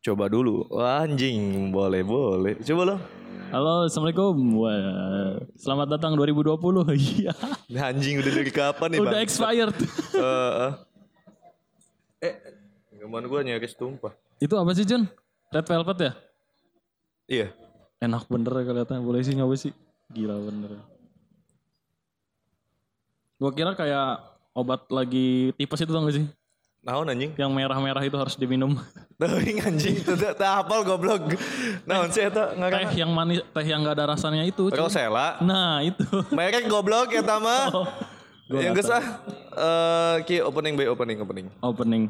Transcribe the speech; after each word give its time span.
Coba 0.00 0.32
dulu. 0.32 0.64
Wah, 0.72 1.04
anjing, 1.04 1.68
boleh 1.68 2.00
boleh. 2.00 2.56
Coba 2.64 2.82
lo. 2.88 2.96
Halo, 3.52 3.84
assalamualaikum. 3.84 4.32
Wah, 4.56 5.36
selamat 5.60 6.00
datang 6.00 6.16
2020. 6.16 6.56
Iya, 7.70 7.86
Anjing 7.92 8.18
udah 8.18 8.32
dari 8.32 8.50
kapan 8.50 8.88
nih, 8.96 9.00
udah 9.04 9.18
Bang? 9.20 9.24
expired. 9.28 9.76
Eh, 12.20 12.28
eh. 12.28 12.32
eh, 12.32 12.34
gimana 13.00 13.24
gua 13.24 13.40
nyaris 13.40 13.72
tumpah. 13.72 14.12
Itu 14.36 14.56
apa 14.56 14.72
sih 14.76 14.84
Jun? 14.84 15.08
Red 15.48 15.64
Velvet 15.64 15.98
ya? 16.00 16.12
Iya. 17.28 17.46
Enak 18.00 18.28
bener 18.28 18.52
ya 18.60 18.64
kelihatan. 18.68 19.00
Boleh 19.00 19.20
sih 19.24 19.32
nyoba 19.32 19.56
sih. 19.56 19.72
Gila 20.12 20.36
bener. 20.36 20.80
Gua 23.36 23.52
kira 23.52 23.72
kayak 23.72 24.20
obat 24.52 24.84
lagi 24.92 25.52
tipes 25.56 25.80
itu 25.80 25.92
tau 25.92 26.04
gak 26.04 26.16
sih? 26.20 26.26
Naon 26.80 27.12
anjing? 27.12 27.36
Yang 27.36 27.52
merah-merah 27.52 28.00
itu 28.08 28.16
harus 28.16 28.40
diminum. 28.40 28.72
Teuing 29.20 29.60
anjing, 29.60 30.00
teu 30.00 30.16
hafal 30.40 30.80
goblok. 30.80 31.36
Naon 31.84 32.08
sih 32.08 32.24
eta 32.24 32.56
teh 32.56 32.96
yang 32.96 33.12
manis, 33.12 33.44
teh 33.52 33.66
yang 33.68 33.84
gak 33.84 34.00
ada 34.00 34.16
rasanya 34.16 34.48
itu. 34.48 34.72
Rosella. 34.72 35.36
Nah 35.44 35.84
itu. 35.84 36.08
Merek 36.36 36.64
goblok 36.72 37.12
eta 37.12 37.36
mah. 37.36 37.68
Oh, 37.68 37.86
Yang 38.48 38.80
geus 38.80 38.90
ah. 38.90 39.04
Eh, 40.24 40.40
opening 40.40 40.74
by 40.74 40.88
opening 40.88 41.20
opening. 41.20 41.46
Opening. 41.60 42.08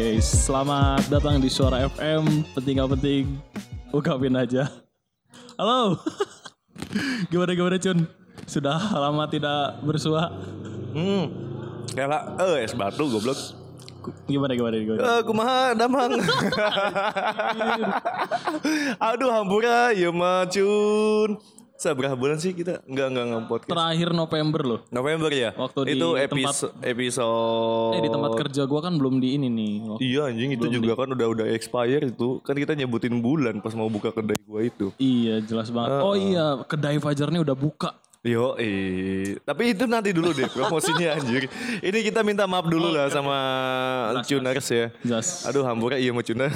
Oke, 0.00 0.16
selamat 0.24 1.12
datang 1.12 1.44
di 1.44 1.52
Suara 1.52 1.84
FM. 1.84 2.24
Penting 2.56 2.80
gak 2.80 2.88
penting, 2.96 3.36
ungkapin 3.92 4.32
aja. 4.32 4.64
Halo, 5.60 6.00
gimana 7.28 7.52
gimana 7.52 7.76
Cun? 7.76 8.08
Sudah 8.48 8.80
lama 8.96 9.28
tidak 9.28 9.76
bersua. 9.84 10.32
Hmm. 10.96 11.28
Kela 11.92 12.32
eh 12.40 12.64
es 12.64 12.72
batu 12.72 13.12
goblok. 13.12 13.36
Gimana 14.24 14.56
gimana 14.56 14.80
gimana? 14.80 15.00
Eh 15.04 15.20
kumaha 15.20 15.76
damang. 15.76 16.16
Aduh 19.12 19.36
hampura 19.36 19.92
ya 19.92 20.08
mah 20.08 20.48
cun. 20.48 21.59
Seberapa 21.80 22.12
bulan 22.12 22.36
sih 22.36 22.52
kita 22.52 22.84
enggak 22.84 23.08
enggak 23.08 23.26
nge-podcast? 23.26 23.72
Terakhir 23.72 24.12
November 24.12 24.60
loh. 24.60 24.80
November 24.92 25.32
ya? 25.32 25.56
Waktu 25.56 25.80
di 25.80 25.90
itu 25.96 26.08
tempat- 26.12 26.28
episode 26.28 26.72
episode 26.84 27.94
Eh 27.96 28.00
di 28.04 28.10
tempat 28.12 28.30
kerja 28.36 28.62
gua 28.64 28.80
kan 28.82 29.00
belum 29.00 29.16
di 29.16 29.28
ini 29.32 29.48
nih. 29.48 29.74
Waktu- 29.88 30.04
Iya 30.04 30.22
anjing 30.28 30.50
itu 30.52 30.66
juga 30.68 30.92
kan 30.94 31.08
udah 31.08 31.26
udah 31.30 31.46
expire 31.48 32.04
itu. 32.04 32.44
Kan 32.44 32.52
kita 32.54 32.76
nyebutin 32.76 33.16
bulan 33.18 33.64
pas 33.64 33.72
mau 33.72 33.88
buka 33.88 34.12
kedai 34.12 34.36
gua 34.44 34.60
itu. 34.60 34.92
Iya 34.94 35.40
jelas 35.40 35.72
banget. 35.72 36.04
Oh 36.04 36.12
iya 36.12 36.60
kedai 36.62 37.00
Fajar 37.00 37.32
nih 37.32 37.40
udah 37.40 37.56
buka. 37.56 37.96
Yo, 38.20 38.52
eh. 38.60 39.40
Tapi 39.48 39.72
itu 39.72 39.88
nanti 39.88 40.12
dulu 40.12 40.36
deh 40.36 40.44
promosinya 40.52 41.08
anjir. 41.16 41.48
Ini 41.80 41.98
kita 42.04 42.20
minta 42.20 42.44
maaf 42.44 42.68
dulu 42.68 42.92
lah 42.92 43.08
sama 43.08 43.36
Cuners 44.28 44.68
ya. 44.68 44.92
Jelas. 45.00 45.48
Aduh 45.48 45.64
hampura 45.64 45.96
iya 45.96 46.12
mau 46.12 46.20
Cuners. 46.20 46.52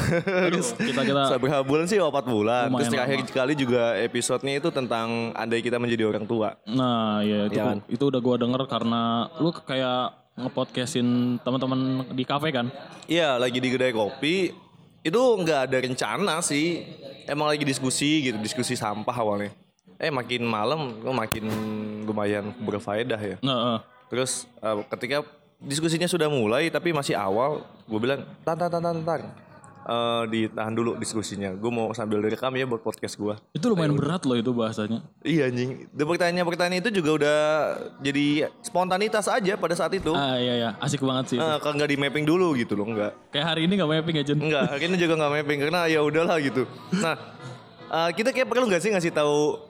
kita 0.77 1.01
kita 1.09 1.25
Seberapa 1.33 1.65
bulan 1.65 1.89
sih? 1.89 1.97
Empat 1.97 2.29
bulan. 2.29 2.69
Terus 2.69 2.93
terakhir 2.93 3.19
kali 3.33 3.57
juga 3.57 3.97
episodenya 3.97 4.61
itu 4.61 4.69
tentang 4.69 5.33
andai 5.33 5.65
kita 5.65 5.81
menjadi 5.81 6.05
orang 6.05 6.29
tua. 6.29 6.53
Nah, 6.69 7.25
ya 7.25 7.49
itu 7.49 7.57
Iya 7.57 7.65
kan? 7.65 7.79
itu 7.89 8.05
udah 8.13 8.21
gua 8.21 8.37
denger 8.37 8.63
karena 8.69 9.33
lu 9.41 9.49
kayak 9.49 10.37
ngepodcastin 10.37 11.41
teman-teman 11.41 11.81
di 12.13 12.29
kafe 12.29 12.53
kan? 12.53 12.69
Iya 13.09 13.41
lagi 13.41 13.57
di 13.57 13.73
kedai 13.73 13.97
kopi. 13.97 14.53
Itu 15.01 15.41
nggak 15.41 15.73
ada 15.73 15.77
rencana 15.81 16.45
sih. 16.45 16.85
Emang 17.25 17.49
lagi 17.49 17.65
diskusi 17.65 18.21
gitu, 18.21 18.37
diskusi 18.37 18.77
sampah 18.77 19.17
awalnya. 19.17 19.64
Eh 19.99 20.11
makin 20.11 20.43
malam, 20.45 21.01
makin 21.01 21.45
lumayan 22.05 22.51
berfaedah 22.61 23.21
ya. 23.21 23.37
Nah, 23.41 23.79
eh. 23.79 23.81
Terus 24.11 24.47
eh, 24.61 24.77
ketika 24.91 25.23
diskusinya 25.63 26.07
sudah 26.11 26.29
mulai 26.29 26.69
tapi 26.69 26.93
masih 26.93 27.17
awal, 27.17 27.65
gue 27.89 27.99
bilang 28.01 28.27
tan 28.45 28.59
tan 28.59 28.69
tan 28.69 28.83
tan 28.83 28.99
tan. 29.03 29.23
Eh, 29.85 30.23
ditahan 30.33 30.73
dulu 30.73 30.97
diskusinya. 30.97 31.53
Gue 31.53 31.69
mau 31.69 31.93
sambil 31.93 32.25
direkam 32.25 32.57
ya 32.57 32.65
buat 32.65 32.81
podcast 32.81 33.21
gue. 33.21 33.37
itu 33.53 33.69
lumayan 33.69 33.93
berat 33.93 34.25
loh 34.25 34.33
itu 34.33 34.49
bahasanya. 34.57 35.05
Iya 35.21 35.53
anjing. 35.53 35.93
Dan 35.93 36.05
pertanyaan-pertanyaan 36.09 36.81
itu 36.81 36.91
juga 37.05 37.11
udah 37.21 37.39
jadi 38.01 38.49
spontanitas 38.65 39.29
aja 39.29 39.61
pada 39.61 39.77
saat 39.77 39.93
itu. 39.93 40.17
Ah 40.17 40.41
iya 40.41 40.55
ya, 40.57 40.71
asik 40.81 41.05
banget 41.05 41.37
sih. 41.37 41.39
Eh, 41.39 41.57
kalau 41.61 41.77
nggak 41.77 41.91
di 41.93 41.97
mapping 42.01 42.25
dulu 42.25 42.57
gitu 42.57 42.81
loh, 42.81 42.89
enggak. 42.89 43.13
Kayak 43.29 43.47
hari 43.53 43.69
ini 43.69 43.73
gak 43.77 43.91
mapping 43.93 44.17
ya 44.17 44.25
Jun? 44.25 44.39
Enggak, 44.41 44.65
hari 44.73 44.85
ini 44.89 44.97
juga 44.97 45.15
nggak 45.21 45.33
mapping 45.37 45.59
karena 45.69 45.81
ya 45.85 46.01
udahlah 46.01 46.37
gitu. 46.41 46.63
Nah, 46.97 47.15
eh, 47.93 48.11
kita 48.17 48.33
kayak 48.33 48.49
perlu 48.49 48.65
nggak 48.65 48.81
sih 48.81 48.89
ngasih 48.89 49.13
tahu 49.13 49.61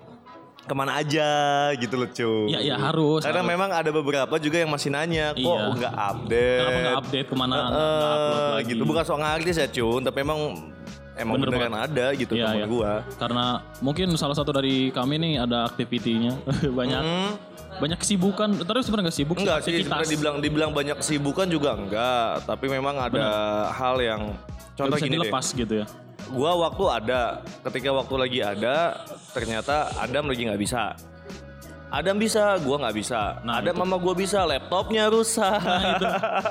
ke 0.64 0.72
mana 0.72 0.96
aja 0.96 1.28
gitu 1.74 1.94
loh 1.94 2.08
cuy. 2.08 2.48
Ya 2.48 2.58
ya 2.58 2.76
harus. 2.78 3.20
Karena 3.20 3.40
harus. 3.40 3.52
memang 3.52 3.70
ada 3.70 3.90
beberapa 3.90 4.34
juga 4.36 4.56
yang 4.58 4.70
masih 4.70 4.88
nanya, 4.88 5.30
kok 5.30 5.44
Iya. 5.44 5.64
nggak 5.74 5.94
update? 5.94 6.58
Kenapa 6.58 6.78
gak 6.80 6.98
update 6.98 7.26
ke 7.26 7.34
mana? 7.34 7.54
Nggak 7.54 8.10
upload 8.10 8.44
lagi? 8.50 8.66
gitu 8.66 8.82
bukan 8.82 9.02
soal 9.02 9.20
ngartis 9.20 9.56
ya 9.56 9.68
cun, 9.68 10.00
tapi 10.00 10.18
emang 10.20 10.40
emang 11.14 11.34
Bener 11.36 11.48
beneran 11.48 11.76
ada 11.78 12.06
gitu 12.12 12.32
Iya, 12.34 12.46
temen 12.48 12.58
iya. 12.58 12.66
gua. 12.66 12.92
Karena 13.14 13.44
mungkin 13.78 14.08
salah 14.14 14.34
satu 14.34 14.50
dari 14.50 14.88
kami 14.90 15.14
nih 15.16 15.32
ada 15.38 15.64
aktivitinya 15.64 16.32
banyak 16.80 17.00
Hmm, 17.00 17.30
banyak 17.76 17.98
kesibukan. 17.98 18.48
Terus 18.58 18.82
sebenarnya 18.84 19.08
gak 19.08 19.16
sibuk 19.16 19.36
enggak 19.36 19.58
sih, 19.60 19.72
sebenarnya 19.78 20.10
dibilang 20.10 20.36
dibilang 20.40 20.70
banyak 20.72 20.96
kesibukan 20.96 21.46
juga 21.46 21.76
enggak, 21.76 22.48
tapi 22.48 22.66
memang 22.66 22.96
ada 22.98 23.24
hal 23.70 24.00
yang 24.00 24.32
Gak 24.74 24.80
contoh 24.80 24.96
bisa 24.96 25.04
gini 25.04 25.12
deh. 25.12 25.28
dilepas 25.28 25.46
gitu 25.50 25.74
ya. 25.82 25.86
Gua 26.26 26.56
waktu 26.58 26.84
ada, 26.88 27.22
ketika 27.62 27.90
waktu 27.90 28.14
lagi 28.16 28.38
ada, 28.40 29.04
ternyata 29.30 29.92
Adam 29.96 30.26
lagi 30.26 30.46
nggak 30.46 30.58
bisa. 30.58 30.96
Adam 31.88 32.18
bisa, 32.18 32.58
gua 32.58 32.82
nggak 32.82 32.96
bisa. 32.96 33.38
Nah, 33.42 33.62
Adam 33.62 33.78
mama 33.78 33.94
gua 33.96 34.12
bisa, 34.12 34.42
laptopnya 34.42 35.06
rusak. 35.06 35.62
Nah, 35.62 35.94
itu. 35.94 36.06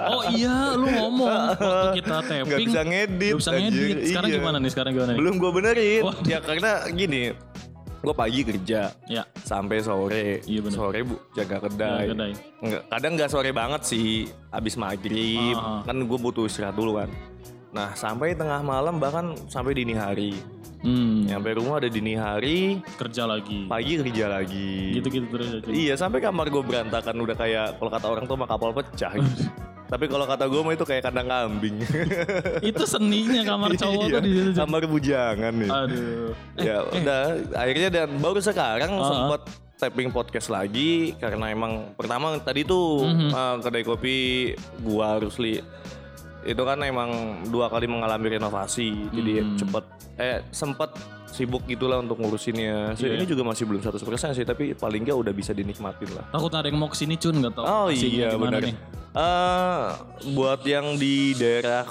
Oh 0.08 0.22
iya, 0.40 0.56
lu 0.72 0.88
ngomong 0.88 1.36
waktu 1.52 2.00
kita 2.00 2.16
tapping. 2.22 2.40
Nggak 2.48 2.62
bisa 2.64 2.82
ngedit, 2.82 3.12
Nggak 3.28 3.42
bisa 3.44 3.52
anjir. 3.52 3.68
ngedit. 3.68 4.08
Sekarang 4.08 4.30
Iya. 4.30 4.38
gimana 4.40 4.58
nih? 4.58 4.72
Sekarang 4.72 4.92
gimana 4.94 5.10
nih? 5.12 5.20
Belum 5.20 5.34
gua 5.36 5.52
benerin. 5.52 6.02
Ya 6.24 6.40
karena 6.40 6.72
gini, 6.88 7.22
gua 8.00 8.14
pagi 8.14 8.42
kerja 8.42 8.82
Ya, 9.04 9.24
sampai 9.44 9.84
sore. 9.84 10.40
Iya, 10.48 10.60
bener. 10.64 10.78
Sore 10.80 11.00
bu 11.04 11.16
jaga 11.34 11.58
kedai. 11.60 12.00
Jaga 12.00 12.12
kedai. 12.16 12.32
Nggak, 12.62 12.82
kadang 12.88 13.12
nggak 13.14 13.30
sore 13.30 13.52
banget 13.52 13.82
sih, 13.84 14.08
abis 14.48 14.80
maghrib. 14.80 15.60
Ah. 15.60 15.84
Kan 15.84 16.00
gue 16.00 16.20
butuh 16.22 16.48
istirahat 16.48 16.72
dulu 16.74 17.04
kan. 17.04 17.12
Nah 17.74 17.92
sampai 17.94 18.32
tengah 18.32 18.62
malam 18.62 18.96
bahkan 18.96 19.34
sampai 19.48 19.74
dini 19.74 19.94
hari. 19.94 20.38
hmm, 20.80 21.26
Nyampe 21.26 21.58
rumah 21.58 21.80
ada 21.80 21.88
dini 21.88 22.14
hari, 22.14 22.78
kerja 22.96 23.24
lagi. 23.24 23.66
pagi 23.66 23.94
kerja 23.98 24.26
lagi. 24.30 24.94
Gitu-gitu 24.94 25.26
terus 25.28 25.48
aja. 25.54 25.68
Iya 25.68 25.94
sampai 25.96 26.20
kamar 26.20 26.48
gue 26.48 26.62
berantakan 26.62 27.16
udah 27.18 27.34
kayak 27.34 27.68
kalau 27.78 27.90
kata 27.90 28.06
orang 28.06 28.24
tuh 28.24 28.36
mah 28.36 28.46
kapal 28.46 28.70
pecah 28.72 29.12
gitu. 29.12 29.44
Tapi 29.84 30.06
kalau 30.08 30.26
kata 30.26 30.46
gue 30.46 30.58
mah 30.60 30.74
itu 30.74 30.84
kayak 30.84 31.04
kandang 31.04 31.28
kambing. 31.28 31.78
Itu 32.66 32.82
seninya 32.84 33.42
kamar 33.44 33.74
cowok 33.76 34.04
Iya, 34.04 34.10
tuh 34.12 34.22
di 34.22 34.32
situ. 34.34 34.52
Kamar 34.56 34.82
bujangan 34.84 35.54
nih. 35.54 35.70
Aduh. 35.70 36.30
ya 36.58 36.78
udah 36.84 37.22
akhirnya 37.54 37.90
dan 37.92 38.10
baru 38.18 38.40
sekarang 38.40 38.90
Ah, 38.92 38.98
ah. 38.98 39.08
sempat 39.08 39.42
tapping 39.76 40.10
podcast 40.10 40.50
lagi 40.50 41.14
karena 41.16 41.46
emang 41.48 41.94
pertama 41.94 42.34
tadi 42.38 42.64
tuh 42.64 43.06
Mhm. 43.06 43.30
eh, 43.30 43.56
kedai 43.62 43.84
kopi 43.84 44.18
gua 44.80 45.20
Rusli 45.20 45.62
itu 46.44 46.60
kan 46.60 46.80
emang 46.80 47.10
dua 47.46 47.68
kali 47.68 47.86
mengalami 47.86 48.28
renovasi 48.32 49.10
jadi 49.10 49.32
Hmm. 49.42 49.56
cepet 49.56 49.84
eh 50.16 50.38
sempet 50.50 50.92
sibuk 51.26 51.66
gitulah 51.66 51.98
untuk 51.98 52.22
ngurusinnya. 52.22 52.94
So, 52.94 53.04
Iya. 53.04 53.18
Ini 53.18 53.26
juga 53.26 53.42
masih 53.44 53.66
belum 53.66 53.82
100% 53.82 54.06
sih 54.32 54.46
tapi 54.46 54.72
paling 54.74 55.02
nggak 55.02 55.18
udah 55.18 55.34
bisa 55.34 55.50
dinikmatin 55.50 56.14
lah. 56.14 56.30
Takut 56.30 56.54
ada 56.54 56.70
yang 56.70 56.78
mau 56.78 56.86
ke 56.86 56.96
sini 56.96 57.18
cun 57.18 57.42
nggak 57.42 57.54
tahu. 57.54 57.66
Oh 57.66 57.90
iya 57.90 58.38
benar. 58.38 58.62
nih. 58.62 58.78
Eh, 59.14 59.88
buat 60.32 60.62
yang 60.64 60.94
di 60.96 61.34
daerah 61.34 61.90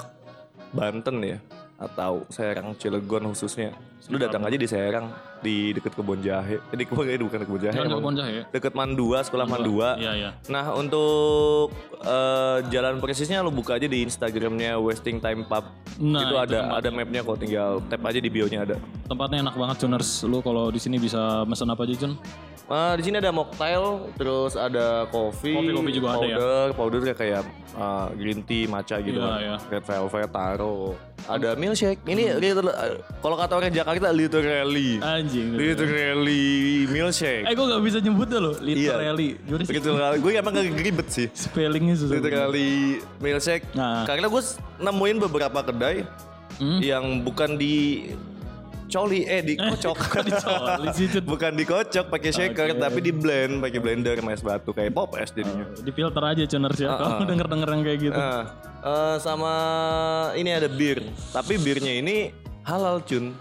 Banten 0.69 1.19
ya 1.21 1.37
atau 1.75 2.23
Serang 2.29 2.71
Cilegon 2.73 3.27
khususnya. 3.27 3.75
Lu 4.07 4.15
datang 4.15 4.43
aja 4.43 4.55
di 4.55 4.63
Serang 4.63 5.11
di 5.39 5.71
deket 5.71 5.91
kebun 5.91 6.19
jahe. 6.19 6.59
Eh, 6.71 6.75
di 6.75 6.83
kebun 6.83 7.03
jahe 7.03 7.19
bukan 7.19 7.39
kebun 7.41 7.61
jahe. 7.61 7.75
Kebun 7.77 8.15
jahe. 8.15 8.47
Deket 8.49 8.73
Mandua, 8.73 9.19
sekolah 9.21 9.43
Mandua. 9.43 9.95
Iya 9.95 10.11
iya. 10.13 10.29
Nah 10.47 10.71
untuk 10.73 11.71
eh, 12.03 12.57
jalan 12.69 12.99
persisnya 12.99 13.39
lu 13.39 13.49
buka 13.49 13.79
aja 13.79 13.87
di 13.87 14.03
Instagramnya 14.03 14.77
Wasting 14.77 15.17
Time 15.17 15.47
Pub. 15.47 15.65
Nah, 15.99 16.21
itu 16.21 16.33
itu 16.33 16.35
ada 16.37 16.59
ada 16.75 16.89
mapnya 16.89 17.21
kok 17.21 17.37
tinggal 17.39 17.79
tap 17.87 18.03
aja 18.03 18.19
di 18.19 18.29
bionya 18.29 18.59
ada. 18.67 18.75
Tempatnya 19.07 19.47
enak 19.49 19.55
banget 19.55 19.77
Cuners. 19.83 20.25
Lu 20.25 20.43
kalau 20.43 20.69
di 20.69 20.79
sini 20.81 20.99
bisa 20.99 21.47
pesan 21.47 21.71
apa 21.71 21.83
aja 21.87 21.95
Cun? 22.05 22.13
Eh, 22.63 22.93
di 22.95 23.03
sini 23.03 23.19
ada 23.19 23.27
mocktail, 23.35 24.07
terus 24.15 24.55
ada 24.55 25.03
coffee, 25.11 25.51
Kopi-kopi 25.51 25.91
juga 25.91 26.15
ada 26.15 26.23
ya? 26.23 26.37
powder, 26.39 26.65
powder 26.73 26.99
kayak 27.03 27.19
kayak 27.19 27.41
eh, 27.75 28.07
green 28.15 28.39
tea, 28.47 28.71
matcha 28.71 29.03
gitu 29.03 29.19
Iya, 29.19 29.27
kan. 29.27 29.39
iya. 29.43 29.55
Red 29.67 29.83
velvet, 29.83 30.29
taro. 30.31 30.95
Ada 31.27 31.55
milkshake. 31.59 31.99
Ini 32.07 32.39
eh, 32.39 32.55
kalau 33.19 33.35
kata 33.35 33.53
orang 33.59 33.67
Jakarta 33.67 34.15
literally. 34.15 34.95
Anjing. 35.03 35.59
Literally 35.59 36.87
milkshake. 36.87 37.47
Eh 37.47 37.53
gue 37.55 37.65
gak 37.67 37.83
bisa 37.83 37.97
nyebutnya 37.99 38.39
loh. 38.39 38.55
Iya. 38.59 38.95
Literally. 38.95 39.29
Sih? 39.39 39.73
Literally. 39.75 40.17
Gue 40.23 40.31
emang 40.35 40.51
gak 40.55 40.65
ribet 40.71 41.07
sih. 41.11 41.27
Spellingnya 41.35 41.92
susah. 41.95 42.13
Literally 42.13 42.99
milkshake. 43.17 43.65
Nah. 43.73 44.03
Karena 44.03 44.27
gue 44.27 44.41
nemuin 44.79 45.17
beberapa 45.21 45.59
kedai 45.61 46.05
Hmm? 46.53 46.77
yang 46.85 47.25
bukan 47.25 47.57
di 47.57 48.05
coli 48.85 49.25
eh 49.25 49.41
di 49.41 49.57
kocok. 49.57 49.97
dicoli 50.29 50.87
sih, 50.93 51.09
bukan 51.25 51.57
dikocok 51.57 52.13
pakai 52.13 52.29
shaker 52.29 52.77
Oke. 52.77 52.77
tapi 52.77 52.99
di 53.01 53.09
blend 53.09 53.57
pakai 53.57 53.81
blender 53.81 54.21
sama 54.21 54.37
es 54.37 54.45
batu 54.45 54.69
kayak 54.69 54.93
pop 54.93 55.17
es 55.17 55.33
jadinya. 55.33 55.65
Di 55.73 55.89
filter 55.89 56.21
aja 56.21 56.45
Cuners 56.45 56.77
ya. 56.77 56.93
Kalau 56.93 57.25
denger-denger 57.33 57.69
yang 57.73 57.81
kayak 57.81 57.99
gitu. 58.05 58.13
Nah, 58.13 58.41
eh, 58.85 59.15
sama 59.17 59.53
ini 60.37 60.53
ada 60.53 60.69
bir. 60.69 61.01
Tapi 61.33 61.57
birnya 61.57 61.93
ini 61.97 62.29
halal 62.61 63.01
cun. 63.01 63.33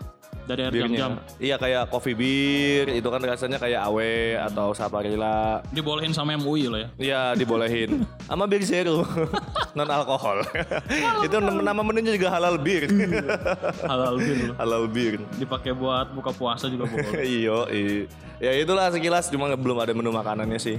Dari 0.43 0.61
air 0.67 0.75
jam-jam. 0.75 1.23
Iya 1.39 1.57
kayak 1.57 1.87
coffee 1.89 2.19
beer 2.19 2.87
itu 2.91 3.07
kan 3.07 3.23
rasanya 3.23 3.63
kayak 3.63 3.87
awe 3.87 4.15
atau 4.51 4.75
saparilla. 4.75 5.63
Dibolehin 5.71 6.11
sama 6.11 6.35
MUI 6.35 6.67
loh 6.67 6.81
ya. 6.83 6.89
Iya 6.99 7.21
dibolehin. 7.39 8.03
Sama 8.33 8.49
bir 8.49 8.65
zero 8.65 9.05
non 9.79 9.89
alkohol. 9.89 10.43
itu 11.27 11.37
nama 11.39 11.81
menunya 11.85 12.17
juga 12.19 12.33
halal 12.35 12.59
bir. 12.59 12.91
Halal 13.87 14.15
gitu 14.19 14.51
loh. 14.51 14.57
halal 14.59 14.85
bir. 14.91 15.23
Dipakai 15.39 15.73
buat 15.77 16.11
buka 16.11 16.33
puasa 16.35 16.67
juga 16.67 16.89
boleh. 16.91 17.23
Iyo, 17.23 17.69
iya. 17.71 18.09
Ya 18.43 18.51
itulah 18.59 18.91
sekilas 18.91 19.31
cuma 19.31 19.55
belum 19.55 19.79
ada 19.79 19.95
menu 19.95 20.11
makanannya 20.11 20.59
sih. 20.59 20.77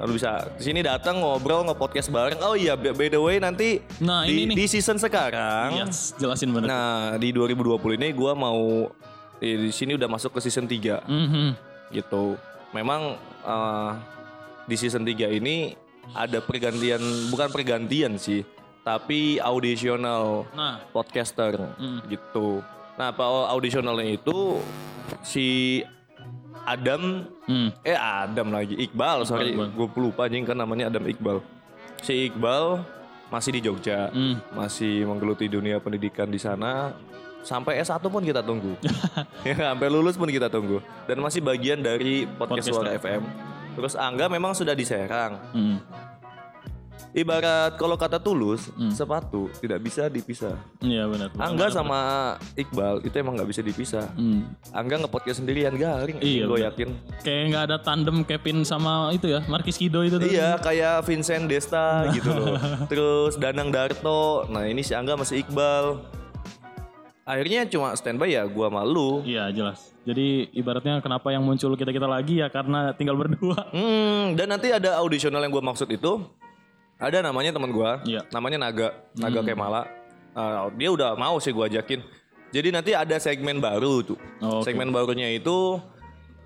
Lalu 0.00 0.16
bisa 0.16 0.48
di 0.56 0.64
sini 0.64 0.80
datang 0.80 1.20
ngobrol 1.20 1.60
nge-podcast 1.62 2.08
bareng. 2.08 2.40
Oh 2.40 2.56
iya, 2.56 2.72
by 2.72 3.06
the 3.06 3.20
way 3.20 3.36
nanti 3.36 3.84
Nah, 4.00 4.24
di, 4.24 4.32
ini 4.32 4.42
nih. 4.48 4.56
di 4.56 4.66
season 4.66 4.96
sekarang 4.96 5.76
Yes, 5.78 6.16
jelasin 6.16 6.50
bener. 6.50 6.66
Nah, 6.66 7.14
di 7.14 7.28
2020 7.30 8.00
ini 8.00 8.08
gua 8.10 8.32
mau 8.32 8.88
eh, 9.36 9.56
di 9.58 9.70
sini 9.70 9.92
udah 9.94 10.08
masuk 10.08 10.32
ke 10.32 10.40
season 10.40 10.64
3 10.64 11.04
Mhm. 11.04 11.46
gitu. 11.92 12.40
Memang 12.72 13.12
eh, 13.42 13.90
di 14.64 14.74
season 14.74 15.04
3 15.04 15.28
ini 15.28 15.76
ada 16.10 16.40
pergantian 16.40 16.98
bukan 17.28 17.48
pergantian 17.48 18.16
sih, 18.16 18.40
tapi 18.80 19.36
audisional 19.38 20.48
Nah, 20.50 20.80
podcaster 20.88 21.60
gitu. 22.06 22.64
Nah, 22.96 23.12
apa 23.12 23.24
audisionalnya 23.48 24.16
itu 24.16 24.64
si 25.20 25.80
Adam 26.66 27.26
hmm. 27.48 27.68
eh 27.82 27.96
Adam 27.96 28.48
lagi 28.52 28.76
Iqbal, 28.76 29.24
sorry 29.24 29.52
gue 29.56 29.88
lupa 29.96 30.26
anjing 30.28 30.44
kan 30.44 30.56
namanya 30.56 30.88
Adam 30.92 31.04
Iqbal. 31.08 31.40
Si 32.00 32.32
Iqbal 32.32 32.80
masih 33.30 33.50
di 33.54 33.60
Jogja, 33.62 34.10
Hmm. 34.10 34.42
masih 34.52 35.06
menggeluti 35.06 35.46
dunia 35.46 35.78
pendidikan 35.78 36.26
di 36.26 36.38
sana. 36.42 36.92
Sampai 37.40 37.80
S1 37.80 38.04
pun 38.04 38.20
kita 38.20 38.44
tunggu. 38.44 38.76
ya, 39.48 39.72
sampai 39.72 39.88
lulus 39.88 40.20
pun 40.20 40.28
kita 40.28 40.52
tunggu. 40.52 40.84
Dan 41.08 41.24
masih 41.24 41.40
bagian 41.40 41.80
dari 41.80 42.28
podcast 42.28 42.68
Podcast 42.68 42.76
Suara 42.76 42.90
FM. 43.00 43.22
Terus 43.80 43.94
Angga 43.96 44.28
memang 44.28 44.52
sudah 44.52 44.76
di 44.76 44.84
Serang. 44.84 45.40
Hmm. 45.56 45.80
Ibarat 47.10 47.74
kalau 47.74 47.98
kata 47.98 48.16
tulus, 48.16 48.70
sepatu 48.88 49.50
tidak 49.58 49.82
bisa 49.82 50.06
dipisah. 50.06 50.54
Iya 50.78 51.10
benar. 51.10 51.34
Angga 51.36 51.66
sama 51.66 52.00
Iqbal 52.54 53.02
itu 53.02 53.14
emang 53.18 53.34
nggak 53.34 53.50
bisa 53.50 53.60
dipisah. 53.60 54.06
Hmm. 54.14 54.46
Angga 54.70 55.02
nge-podcast 55.02 55.42
sendirian 55.42 55.74
garing, 55.74 56.22
Iya, 56.22 56.46
gue 56.46 56.54
benar. 56.54 56.66
yakin. 56.70 56.88
Kayak 57.20 57.42
nggak 57.50 57.64
ada 57.66 57.76
tandem 57.82 58.22
Kevin 58.22 58.62
sama 58.62 59.10
itu 59.10 59.26
ya, 59.26 59.42
Markis 59.50 59.74
Kido 59.74 60.06
itu 60.06 60.22
tuh. 60.22 60.30
Iya, 60.30 60.54
kayak 60.58 61.02
Vincent 61.02 61.50
Desta 61.50 62.04
gitu 62.14 62.30
loh. 62.30 62.54
Terus 62.86 63.34
Danang 63.36 63.74
Darto. 63.74 64.46
Nah 64.46 64.70
ini 64.70 64.86
si 64.86 64.94
Angga 64.94 65.18
masih 65.18 65.42
Iqbal. 65.42 65.98
Akhirnya 67.26 67.66
cuma 67.66 67.94
standby 67.94 68.30
ya 68.30 68.42
gua 68.46 68.70
malu. 68.70 69.22
Iya 69.22 69.50
jelas. 69.50 69.94
Jadi 70.02 70.50
ibaratnya 70.50 70.98
kenapa 70.98 71.30
yang 71.30 71.42
muncul 71.42 71.74
kita 71.74 71.90
kita 71.90 72.06
lagi 72.06 72.38
ya 72.38 72.46
karena 72.48 72.94
tinggal 72.94 73.14
berdua. 73.14 73.66
Hmm, 73.70 74.34
dan 74.34 74.46
nanti 74.46 74.70
ada 74.70 74.98
audisional 74.98 75.42
yang 75.42 75.50
gua 75.50 75.62
maksud 75.64 75.90
itu. 75.90 76.22
Ada 77.00 77.24
namanya 77.24 77.50
teman 77.50 77.72
gua, 77.72 78.04
Iya. 78.04 78.28
namanya 78.28 78.60
Naga, 78.60 78.88
Naga 79.16 79.40
Kemala. 79.40 79.88
Uh, 80.30 80.68
dia 80.76 80.92
udah 80.92 81.16
mau 81.16 81.40
sih 81.40 81.50
gua 81.50 81.66
ajakin. 81.66 82.04
Jadi 82.50 82.68
nanti 82.68 82.92
ada 82.92 83.16
segmen 83.16 83.58
baru 83.58 84.04
tuh. 84.04 84.18
Oh, 84.38 84.60
oke. 84.60 84.68
Segmen 84.68 84.90
barunya 84.90 85.30
itu 85.30 85.80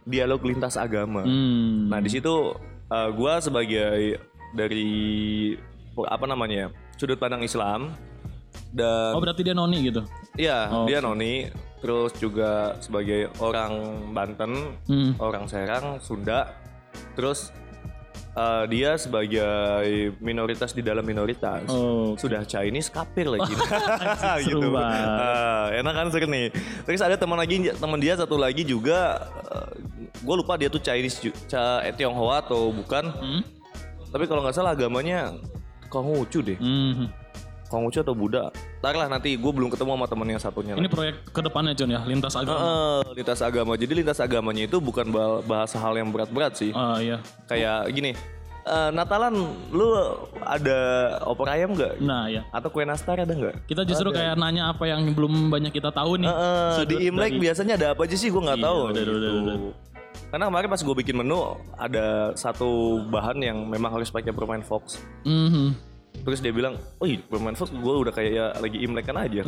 dialog 0.04 0.40
lintas 0.40 0.76
agama. 0.76 1.24
Hmm. 1.24 1.88
Nah 1.88 1.98
di 1.98 2.08
situ 2.08 2.54
uh, 2.86 3.10
gua 3.10 3.40
sebagai 3.40 4.20
dari 4.52 4.88
apa 5.96 6.24
namanya 6.24 6.70
sudut 6.94 7.18
pandang 7.18 7.42
Islam 7.42 7.90
dan 8.70 9.14
Oh 9.14 9.20
berarti 9.20 9.42
dia 9.42 9.54
noni 9.54 9.78
gitu. 9.84 10.02
Iya, 10.34 10.70
Oh, 10.70 10.84
dia 10.84 10.98
noni. 10.98 11.50
Terus 11.78 12.16
juga 12.16 12.74
sebagai 12.80 13.28
orang 13.38 13.72
Banten, 14.10 14.72
Hmm. 14.88 15.12
orang 15.18 15.44
Serang, 15.46 16.00
Sunda. 16.00 16.48
Terus 17.12 17.52
eh, 18.34 18.64
dia 18.70 18.98
sebagai 18.98 20.12
minoritas 20.19 20.75
di 20.75 20.82
dalam 20.82 21.06
minoritas. 21.06 21.66
Oh. 21.70 22.19
Sudah 22.19 22.42
Chinese 22.44 22.90
kafir 22.90 23.31
lagi. 23.31 23.54
gitu. 24.46 24.75
Ah, 24.75 25.70
enak 25.72 25.94
kan 25.94 26.06
seru 26.10 26.26
nih. 26.26 26.50
Terus 26.84 27.00
ada 27.00 27.16
teman 27.16 27.38
lagi 27.38 27.70
teman 27.75 27.98
dia 27.98 28.14
satu 28.19 28.34
lagi 28.36 28.66
juga 28.66 29.22
gue 30.25 30.34
lupa 30.40 30.56
dia 30.56 30.72
tuh 30.72 30.81
Chinese 30.81 31.20
Ca- 31.46 31.84
eh, 31.84 31.92
Tionghoa 31.94 32.40
atau 32.42 32.72
bukan. 32.72 33.04
Hmm? 33.12 33.42
Tapi 34.10 34.25
kalau 34.31 34.46
nggak 34.46 34.54
salah 34.54 34.72
agamanya 34.72 35.34
Konghucu 35.90 36.42
deh. 36.42 36.58
Hmm. 36.58 37.10
Konghucu 37.74 37.98
atau 38.00 38.14
Buddha. 38.14 38.54
Ntar 38.78 38.94
lah 38.94 39.08
nanti 39.08 39.34
gue 39.34 39.50
belum 39.50 39.66
ketemu 39.68 39.90
sama 39.92 40.06
temen 40.06 40.26
yang 40.28 40.38
satunya. 40.38 40.72
Ini 40.72 40.86
proyek 40.86 41.26
ke 41.28 41.40
depannya 41.40 41.74
John 41.74 41.90
ya, 41.90 42.00
lintas 42.00 42.32
agama. 42.32 42.54
Heeh, 42.56 42.98
lintas 43.14 43.40
agama. 43.40 43.72
Jadi 43.74 43.92
lintas 43.96 44.18
agamanya 44.18 44.62
itu 44.62 44.78
bukan 44.78 45.10
ba- 45.10 45.42
bahasa 45.42 45.76
hal 45.76 45.92
yang 45.92 46.08
berat-berat 46.08 46.54
sih. 46.54 46.70
Ah 46.70 46.96
iya. 46.96 47.18
Kayak 47.44 47.90
gini, 47.90 48.14
eh, 48.62 48.90
Natalan 48.90 49.34
lu 49.68 49.90
ada 50.40 50.78
opor 51.22 51.48
ayam 51.48 51.74
nggak? 51.74 51.98
Nah 51.98 52.28
ya. 52.28 52.46
Atau 52.48 52.70
kue 52.70 52.82
nastar 52.82 53.18
ada 53.18 53.28
nggak? 53.28 53.66
Kita 53.66 53.82
justru 53.82 54.08
kayak 54.08 54.38
nanya 54.38 54.70
apa 54.70 54.86
yang 54.86 55.02
belum 55.10 55.50
banyak 55.50 55.72
kita 55.72 55.90
tahu 55.90 56.22
nih. 56.22 56.30
Heeh, 56.30 56.70
di 56.86 56.94
Sudut 56.94 57.00
Imlek 57.02 57.30
dari- 57.30 57.42
biasanya 57.42 57.74
ada 57.74 57.86
apa 57.92 58.06
aja 58.06 58.14
sih? 58.14 58.30
Gue 58.30 58.40
nggak 58.40 58.58
Iya, 58.58 58.64
tahu. 58.64 58.78
bener, 58.88 59.02
gitu. 59.02 59.12
bener, 59.12 59.32
bener. 59.34 59.58
Karena 60.24 60.50
kemarin 60.50 60.66
pas 60.66 60.82
gue 60.82 60.96
bikin 60.96 61.14
menu 61.14 61.38
ada 61.74 62.06
satu 62.34 62.70
bahan 63.06 63.38
yang 63.38 63.58
memang 63.64 63.90
harus 63.92 64.10
pakai 64.10 64.30
permen 64.30 64.62
Fox. 64.62 64.98
Mhm. 65.22 65.94
Terus 66.22 66.38
dia 66.38 66.52
bilang, 66.55 66.78
oh 67.02 67.06
permen 67.28 67.58
Fox 67.58 67.75
gue 67.75 67.94
udah 68.06 68.12
kayak 68.14 68.31
ya 68.32 68.46
lagi 68.56 68.78
Imlek 68.81 69.11
kan 69.11 69.19
aja. 69.19 69.43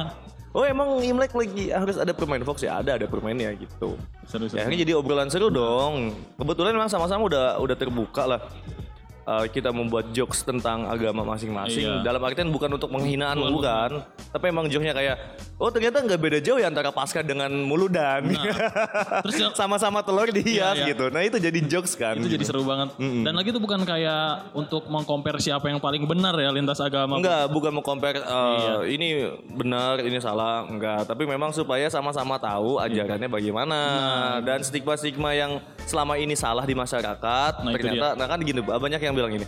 oh 0.56 0.64
emang 0.66 0.98
Imlek 1.00 1.32
lagi 1.32 1.70
harus 1.70 1.96
ada 1.96 2.10
permen 2.10 2.42
Fox 2.42 2.66
ya 2.66 2.82
ada 2.82 2.98
ada 2.98 3.06
permennya 3.06 3.54
gitu. 3.54 3.94
Seru 4.26 4.50
seru. 4.50 4.58
Ya 4.58 4.66
akhirnya 4.66 4.80
jadi 4.82 4.92
obrolan 4.98 5.30
seru 5.30 5.48
dong. 5.48 6.12
Kebetulan 6.36 6.74
memang 6.74 6.90
sama-sama 6.90 7.30
udah 7.30 7.62
udah 7.62 7.76
terbuka 7.78 8.26
lah. 8.26 8.40
Uh, 9.28 9.44
kita 9.44 9.68
membuat 9.68 10.08
jokes 10.08 10.40
tentang 10.40 10.88
agama 10.88 11.20
masing-masing. 11.20 11.84
Iya. 11.84 12.00
Dalam 12.00 12.16
artian 12.18 12.48
bukan 12.48 12.72
untuk 12.72 12.88
penghinaan 12.88 13.36
bukan, 13.36 14.00
tapi 14.32 14.48
emang 14.48 14.72
jokesnya 14.72 14.96
kayak, 14.96 15.16
oh 15.54 15.68
ternyata 15.68 16.00
nggak 16.00 16.16
beda 16.16 16.38
jauh 16.40 16.56
ya 16.56 16.64
antara 16.64 16.88
pasca 16.88 17.20
dengan 17.20 17.52
muludan. 17.52 18.24
Terus 19.20 19.36
yang- 19.44 19.52
sama-sama 19.52 20.00
telur 20.00 20.32
dihias 20.32 20.80
Iya, 20.80 20.80
iya. 20.80 20.88
gitu. 20.88 21.12
Nah 21.12 21.20
itu 21.20 21.36
jadi 21.36 21.60
jokes 21.60 21.92
kan. 21.92 22.16
itu 22.16 22.24
jadi 22.30 22.40
seru 22.40 22.64
banget. 22.64 22.96
Dan 22.96 23.36
lagi 23.36 23.52
itu 23.52 23.60
bukan 23.60 23.84
kayak 23.84 24.48
untuk 24.54 24.88
mengcompare 24.88 25.36
siapa 25.36 25.68
yang 25.68 25.76
paling 25.76 26.08
benar 26.08 26.32
ya 26.32 26.48
lintas 26.48 26.80
agama. 26.80 27.20
Enggak, 27.20 27.52
bukan 27.52 27.70
mau 27.70 27.84
compare 27.84 28.24
uh, 28.24 28.80
Iya. 28.80 28.88
ini 28.88 29.08
benar, 29.52 30.00
ini 30.00 30.16
salah, 30.18 30.64
enggak. 30.64 31.04
Tapi 31.04 31.28
memang 31.28 31.52
supaya 31.52 31.84
sama-sama 31.88 32.40
tahu 32.40 32.80
ajarannya 32.80 33.28
bagaimana 33.28 33.78
dan 34.40 34.64
stigma-stigma 34.64 35.36
yang 35.36 35.60
selama 35.84 36.16
ini 36.16 36.32
salah 36.32 36.62
di 36.62 36.72
masyarakat. 36.72 37.52
Nah, 37.60 37.72
ternyata, 37.74 38.08
nah 38.14 38.24
kan 38.24 38.40
gini, 38.40 38.60
banyak 38.60 39.00
yang 39.00 39.16
bilang 39.18 39.32
gini. 39.34 39.46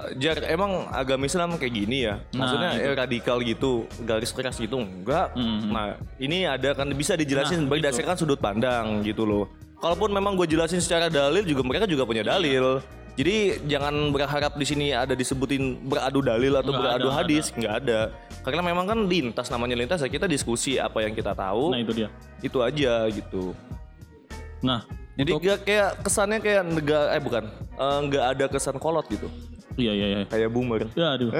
"Eh, 0.00 0.10
Jar, 0.18 0.42
emang 0.44 0.90
agama 0.90 1.24
Islam 1.24 1.54
kayak 1.54 1.74
gini 1.76 1.98
ya? 2.04 2.18
Maksudnya 2.34 2.70
Nah, 2.74 2.82
eh, 2.82 2.94
radikal 2.96 3.38
gitu, 3.40 3.86
garis 4.02 4.34
keras 4.34 4.58
gitu, 4.58 4.82
enggak. 4.82 5.30
Nah, 5.70 5.94
ini 6.18 6.44
ada 6.44 6.74
kan 6.74 6.90
bisa 6.90 7.14
dijelasin 7.14 7.64
Nah, 7.64 7.70
berdasarkan 7.70 8.16
sudut 8.18 8.42
pandang 8.42 9.06
gitu 9.06 9.22
loh. 9.22 9.46
Kalaupun 9.78 10.12
memang 10.12 10.36
gue 10.36 10.44
jelasin 10.44 10.82
secara 10.82 11.08
dalil 11.08 11.46
juga 11.46 11.62
mereka 11.64 11.86
juga 11.86 12.04
punya 12.04 12.20
dalil. 12.20 12.82
Jadi 13.16 13.68
jangan 13.68 14.12
berharap 14.12 14.56
di 14.56 14.64
sini 14.64 14.96
ada 14.96 15.12
disebutin 15.12 15.76
beradu 15.84 16.24
dalil 16.24 16.56
atau 16.56 16.72
Nggak 16.72 16.80
beradu 16.80 17.08
ada, 17.12 17.16
hadis, 17.20 17.44
nggak 17.52 17.74
ada. 17.84 18.00
Karena 18.40 18.62
memang 18.64 18.86
kan 18.88 18.98
lintas 19.04 19.52
namanya 19.52 19.76
lintas 19.76 20.00
ya 20.00 20.08
kita 20.08 20.24
diskusi 20.24 20.80
apa 20.80 21.04
yang 21.04 21.12
kita 21.12 21.36
tahu 21.36 21.74
Nah 21.74 21.80
itu 21.84 21.92
dia. 21.92 22.08
itu 22.40 22.58
aja 22.64 23.04
gitu. 23.12 23.52
Nah 24.64 24.84
Jadi 25.20 25.30
nggak 25.36 25.58
kayak 25.68 25.90
kesannya 26.00 26.38
kayak 26.40 26.62
negara 26.64 27.12
eh 27.12 27.22
bukan 27.22 27.44
eh, 27.76 27.98
nggak 28.08 28.24
ada 28.36 28.44
kesan 28.48 28.76
kolot 28.80 29.04
gitu 29.12 29.28
iya 29.80 29.92
iya 29.96 30.06
iya. 30.12 30.20
kayak 30.28 30.50
boomer. 30.52 30.92
Ya 30.92 31.16
aduh. 31.16 31.30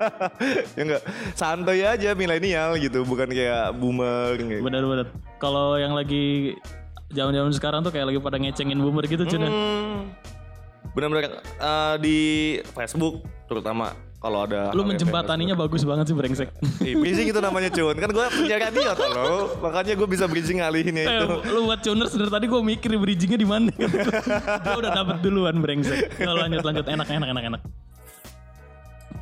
ya 0.78 0.82
enggak 0.84 1.02
santai 1.34 1.82
aja 1.82 2.14
milenial 2.14 2.78
gitu 2.78 3.02
bukan 3.02 3.26
kayak 3.30 3.74
boomer 3.74 4.38
kayak. 4.38 4.62
Benar-benar. 4.62 5.06
Kalau 5.42 5.74
yang 5.74 5.92
lagi 5.96 6.54
zaman-zaman 7.10 7.52
sekarang 7.54 7.80
tuh 7.82 7.90
kayak 7.90 8.14
lagi 8.14 8.18
pada 8.22 8.38
ngecengin 8.38 8.78
boomer 8.78 9.04
gitu 9.10 9.26
Cun. 9.26 9.42
ya. 9.42 9.50
Hmm, 9.50 10.14
benar-benar 10.94 11.42
eh, 11.42 11.94
di 11.98 12.18
Facebook 12.74 13.26
terutama 13.50 13.92
kalau 14.24 14.48
ada 14.48 14.72
Lu 14.72 14.88
menjembataninya 14.88 15.52
bagus 15.52 15.84
banget 15.84 16.08
sih 16.08 16.16
brengsek. 16.16 16.48
Ih, 16.80 16.96
bridging 16.96 17.28
itu 17.28 17.40
namanya 17.44 17.68
cun. 17.68 17.92
Kan 17.92 18.08
gue 18.08 18.24
penjaga 18.24 18.72
dia 18.72 18.92
lo. 18.96 19.52
Makanya 19.60 19.92
gue 19.92 20.08
bisa 20.08 20.24
bridging 20.24 20.64
ngalihinnya 20.64 21.04
Eh, 21.04 21.16
itu. 21.20 21.26
lu 21.52 21.68
buat 21.68 21.84
tuners 21.84 22.16
dari 22.16 22.32
tadi 22.32 22.46
gue 22.48 22.56
mikir 22.56 22.96
bridgingnya 22.96 23.36
di 23.36 23.44
mana. 23.44 23.68
gue 24.64 24.76
udah 24.80 24.92
dapet 24.96 25.16
duluan 25.20 25.60
brengsek. 25.60 26.16
Yo, 26.16 26.32
lanjut 26.32 26.64
lanjut 26.64 26.88
enak 26.88 27.04
enak 27.04 27.28
enak 27.36 27.44
enak. 27.52 27.60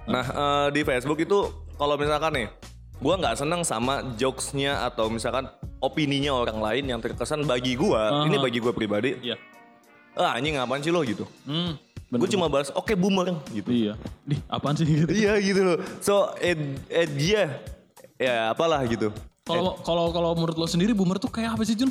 Nah 0.06 0.26
eh, 0.26 0.66
di 0.70 0.80
Facebook 0.82 1.18
itu 1.18 1.50
kalau 1.74 1.98
misalkan 1.98 2.30
nih, 2.38 2.46
gue 2.96 3.14
nggak 3.18 3.34
seneng 3.34 3.66
sama 3.66 4.06
jokesnya 4.14 4.86
atau 4.86 5.10
misalkan 5.10 5.50
opininya 5.82 6.30
orang 6.30 6.62
lain 6.62 6.84
yang 6.86 7.02
terkesan 7.02 7.42
bagi 7.42 7.74
gue. 7.74 8.02
Ini 8.30 8.38
bagi 8.38 8.62
gue 8.62 8.70
pribadi. 8.70 9.18
Iya. 9.18 9.34
Ah 10.14 10.38
anjing 10.38 10.54
ngapain 10.54 10.78
sih 10.78 10.94
lo 10.94 11.02
gitu. 11.02 11.26
Hmm. 11.42 11.74
Gue 12.12 12.28
cuma 12.28 12.44
balas 12.52 12.68
oke 12.76 12.92
boomer 12.92 13.40
gitu. 13.56 13.72
Iya. 13.72 13.92
Di 14.28 14.36
apaan 14.44 14.76
sih 14.76 14.84
gitu? 14.84 15.08
iya 15.24 15.32
gitu 15.40 15.64
loh. 15.64 15.78
So 16.04 16.28
eh, 16.36 16.76
eh 16.92 17.08
dia 17.08 17.56
ya 18.20 18.52
apalah 18.52 18.84
gitu. 18.84 19.08
Kalau 19.48 19.80
kalau 19.80 20.12
kalau 20.12 20.30
menurut 20.36 20.56
lo 20.60 20.68
sendiri 20.68 20.92
boomer 20.92 21.16
tuh 21.16 21.32
kayak 21.32 21.56
apa 21.56 21.64
sih 21.64 21.72
Jun? 21.72 21.88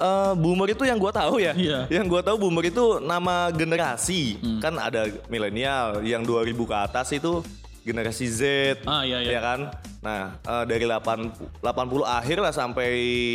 Eh, 0.00 0.32
boomer 0.34 0.74
itu 0.74 0.82
yang 0.82 0.98
gue 0.98 1.12
tahu 1.14 1.38
ya. 1.38 1.54
Iya. 1.54 1.86
Yang 1.86 2.06
gue 2.10 2.22
tahu 2.26 2.36
boomer 2.42 2.74
itu 2.74 2.98
nama 2.98 3.54
generasi. 3.54 4.42
Kan 4.58 4.74
ada 4.82 5.06
milenial 5.30 6.02
yang 6.02 6.26
2000 6.26 6.50
ke 6.56 6.76
atas 6.76 7.14
itu 7.14 7.46
generasi 7.86 8.26
Z. 8.28 8.42
Ah, 8.84 9.06
iya, 9.06 9.22
iya. 9.24 9.30
Ya 9.38 9.40
kan? 9.40 9.60
Nah, 10.00 10.20
eh, 10.42 10.64
dari 10.66 10.84
8 10.88 11.62
80 11.62 12.02
akhir 12.02 12.38
lah 12.42 12.52
sampai 12.52 12.88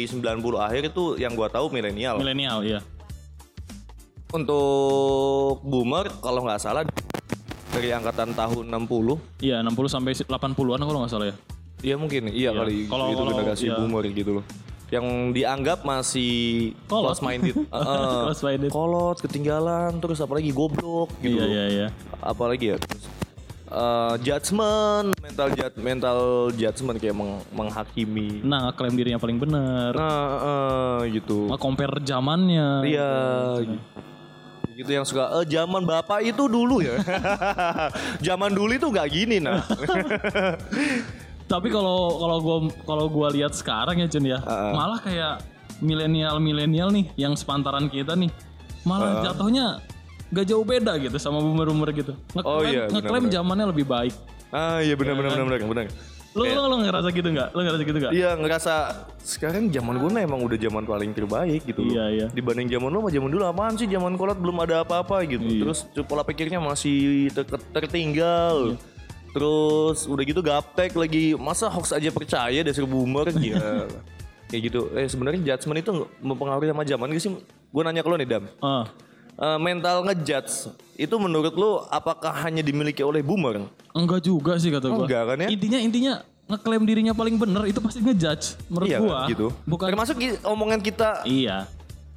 90 0.09 0.59
akhir 0.59 0.91
itu 0.91 1.15
yang 1.21 1.33
gue 1.37 1.47
tahu 1.47 1.71
milenial. 1.71 2.19
Milenial 2.19 2.65
iya. 2.67 2.79
Untuk 4.29 5.62
boomer 5.62 6.10
kalau 6.17 6.41
nggak 6.41 6.58
salah 6.58 6.84
dari 7.70 7.91
angkatan 7.91 8.32
tahun 8.32 8.65
60 8.67 9.20
Iya 9.39 9.62
60 9.62 9.75
sampai 9.86 10.12
80-an 10.15 10.55
kalau 10.82 11.00
nggak 11.00 11.12
salah 11.12 11.27
ya. 11.29 11.36
Iya 11.84 11.96
mungkin, 11.96 12.32
iya, 12.32 12.50
kali 12.50 12.88
Kalau- 12.88 13.12
itu 13.12 13.20
kalau- 13.20 13.32
generasi 13.36 13.65
iya. 13.67 13.77
boomer 13.77 14.03
gitu 14.08 14.32
loh. 14.41 14.46
Yang 14.88 15.05
dianggap 15.34 15.79
masih 15.82 16.34
Kolot. 16.88 17.13
close 17.13 17.22
minded, 17.22 17.53
Close 18.25 18.41
minded. 18.41 18.70
kolot, 18.72 19.17
ketinggalan, 19.20 19.98
terus 20.00 20.17
apalagi 20.17 20.50
goblok 20.50 21.10
gitu. 21.20 21.36
Iya 21.36 21.46
iya 21.46 21.63
iya. 21.67 21.88
Apalagi 22.20 22.74
ya, 22.74 22.77
terus, 22.77 23.03
eh, 23.67 24.13
judgment, 24.20 25.13
mental 25.20 25.48
jud- 25.51 25.79
mental 25.79 26.20
judgment 26.53 26.98
kayak 26.98 27.13
meng- 27.13 27.44
menghakimi. 27.51 28.39
Nah 28.41 28.70
ngeklaim 28.70 28.96
dirinya 28.96 29.17
paling 29.17 29.38
bener. 29.38 29.91
Nah, 29.91 30.25
eh, 31.03 31.13
gitu. 31.13 31.50
Nge-compare 31.50 32.01
zamannya. 32.01 32.67
Iya, 32.84 33.12
gitu. 33.62 33.74
gitu 33.74 34.03
yang 34.75 35.08
suka 35.08 35.32
eh 35.39 35.46
zaman 35.48 35.88
bapak 35.88 36.20
itu 36.27 36.51
dulu 36.51 36.84
ya. 36.84 37.00
zaman 38.27 38.51
dulu 38.51 38.75
itu 38.75 38.88
nggak 38.91 39.08
gini 39.08 39.39
nah. 39.39 39.63
Tapi 41.46 41.70
kalau 41.70 42.17
kalau 42.17 42.38
gua 42.41 42.58
kalau 42.84 43.05
gua 43.05 43.27
lihat 43.29 43.53
sekarang 43.53 44.01
ya 44.01 44.10
Jun 44.10 44.25
ya, 44.25 44.41
malah 44.74 44.98
kayak 44.98 45.46
milenial-milenial 45.77 46.89
nih 46.89 47.05
yang 47.15 47.38
sepantaran 47.38 47.86
kita 47.86 48.17
nih, 48.17 48.34
malah 48.82 49.22
jatuhnya 49.22 49.77
gak 50.34 50.50
jauh 50.50 50.65
beda 50.65 50.98
gitu 50.98 51.13
sama 51.22 51.38
boomer-boomer 51.46 51.94
gitu. 51.94 52.17
Ngeklaim, 52.34 52.50
Oh 52.50 52.65
iya, 52.65 52.89
ngeklaim 52.89 53.29
zamannya 53.29 53.70
lebih 53.70 53.86
baik. 53.86 54.13
ah 54.50 54.82
iya 54.82 54.98
benar 54.98 55.13
benar 55.20 55.38
benar 55.38 55.46
benar 55.46 55.60
benar. 55.70 55.86
Lo 56.36 56.44
lo 56.44 56.68
lo 56.68 56.75
ngerasa 56.84 57.08
gitu 57.15 57.32
nggak? 57.32 57.50
Lo 57.56 57.60
ngerasa 57.63 57.84
gitu 57.88 57.98
nggak? 58.04 58.12
Iya 58.12 58.30
ngerasa 58.36 58.74
sekarang 59.24 59.72
zaman 59.72 59.96
gue 60.04 60.10
emang 60.20 60.44
udah 60.44 60.60
zaman 60.60 60.84
paling 60.84 61.15
terbaik 61.15 61.63
gitu. 61.63 61.88
Iya, 61.88 62.06
iya. 62.12 62.25
Dibanding 62.27 62.68
zaman 62.68 62.92
lu 62.92 63.00
sama 63.00 63.10
zaman 63.15 63.30
dulu 63.32 63.44
apaan 63.48 63.74
sih 63.80 63.88
zaman 63.88 64.20
kolot 64.20 64.36
belum 64.36 64.60
ada 64.68 64.84
apa-apa 64.84 65.24
gitu. 65.24 65.48
Iya. 65.48 65.62
Terus 65.63 65.80
pola 66.04 66.27
pikirnya 66.27 66.60
masih 66.60 67.32
ter- 67.32 67.48
tertinggal. 67.72 68.75
Terus 69.32 70.08
udah 70.08 70.24
gitu 70.27 70.39
gaptek 70.44 70.92
lagi 70.96 71.36
masa 71.39 71.72
hoax 71.72 71.96
aja 71.96 72.12
percaya 72.12 72.60
dasar 72.63 72.84
boomer 72.84 73.32
Gila. 73.32 73.88
Kayak 74.51 74.62
gitu. 74.72 74.92
Eh 74.92 75.08
sebenarnya 75.08 75.56
judgement 75.56 75.80
itu 75.80 75.92
mempengaruhi 76.20 76.68
sama 76.70 76.84
zaman 76.84 77.08
gak 77.15 77.24
sih? 77.24 77.32
Gue 77.72 77.82
nanya 77.84 78.04
ke 78.04 78.10
lo 78.12 78.15
nih 78.20 78.27
Dam. 78.27 78.44
Ah, 78.60 78.86
Eh, 79.36 79.60
mental 79.60 80.00
ngejudge 80.01 80.72
itu 80.96 81.15
menurut 81.20 81.51
lo 81.54 81.84
apakah 81.89 82.32
hanya 82.42 82.63
dimiliki 82.63 83.04
oleh 83.04 83.20
boomer? 83.20 83.68
enggak 83.92 84.24
juga 84.24 84.56
sih 84.56 84.72
kata 84.72 84.88
gua. 84.88 85.04
Enggak 85.04 85.24
kan 85.25 85.38
ya? 85.38 85.48
Intinya 85.51 85.80
intinya 85.82 86.13
ngeklaim 86.46 86.84
dirinya 86.84 87.12
paling 87.12 87.36
bener 87.36 87.68
itu 87.68 87.80
pasti 87.80 88.00
ngejudge 88.00 88.56
menurut 88.70 88.88
Iya 88.88 89.00
gua. 89.00 89.20
gitu. 89.27 89.48
Bukan 89.65 89.92
Termasuk 89.92 90.15
omongan 90.42 90.80
kita 90.80 91.27
Iya. 91.27 91.68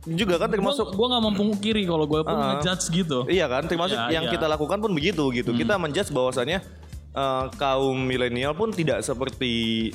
juga 0.06 0.38
kan 0.38 0.46
termasuk 0.48 0.94
Gua, 0.94 1.10
gua 1.10 1.18
gak 1.18 1.24
memungkiri 1.26 1.82
kalau 1.84 2.06
gua 2.06 2.22
pun 2.22 2.38
ngejudge 2.38 2.84
gitu. 2.92 3.18
Iya 3.26 3.46
kan, 3.46 3.66
termasuk 3.66 3.98
Ya, 3.98 4.14
yang 4.14 4.24
iya. 4.24 4.32
kita 4.32 4.46
lakukan 4.46 4.78
pun 4.78 4.90
begitu 4.94 5.24
gitu. 5.34 5.50
Kita 5.52 5.74
menjudge 5.74 6.10
bahwasannya 6.10 6.62
eh, 7.10 7.44
kaum 7.56 7.98
milenial 7.98 8.54
pun 8.54 8.70
tidak 8.70 9.02
seperti 9.02 9.52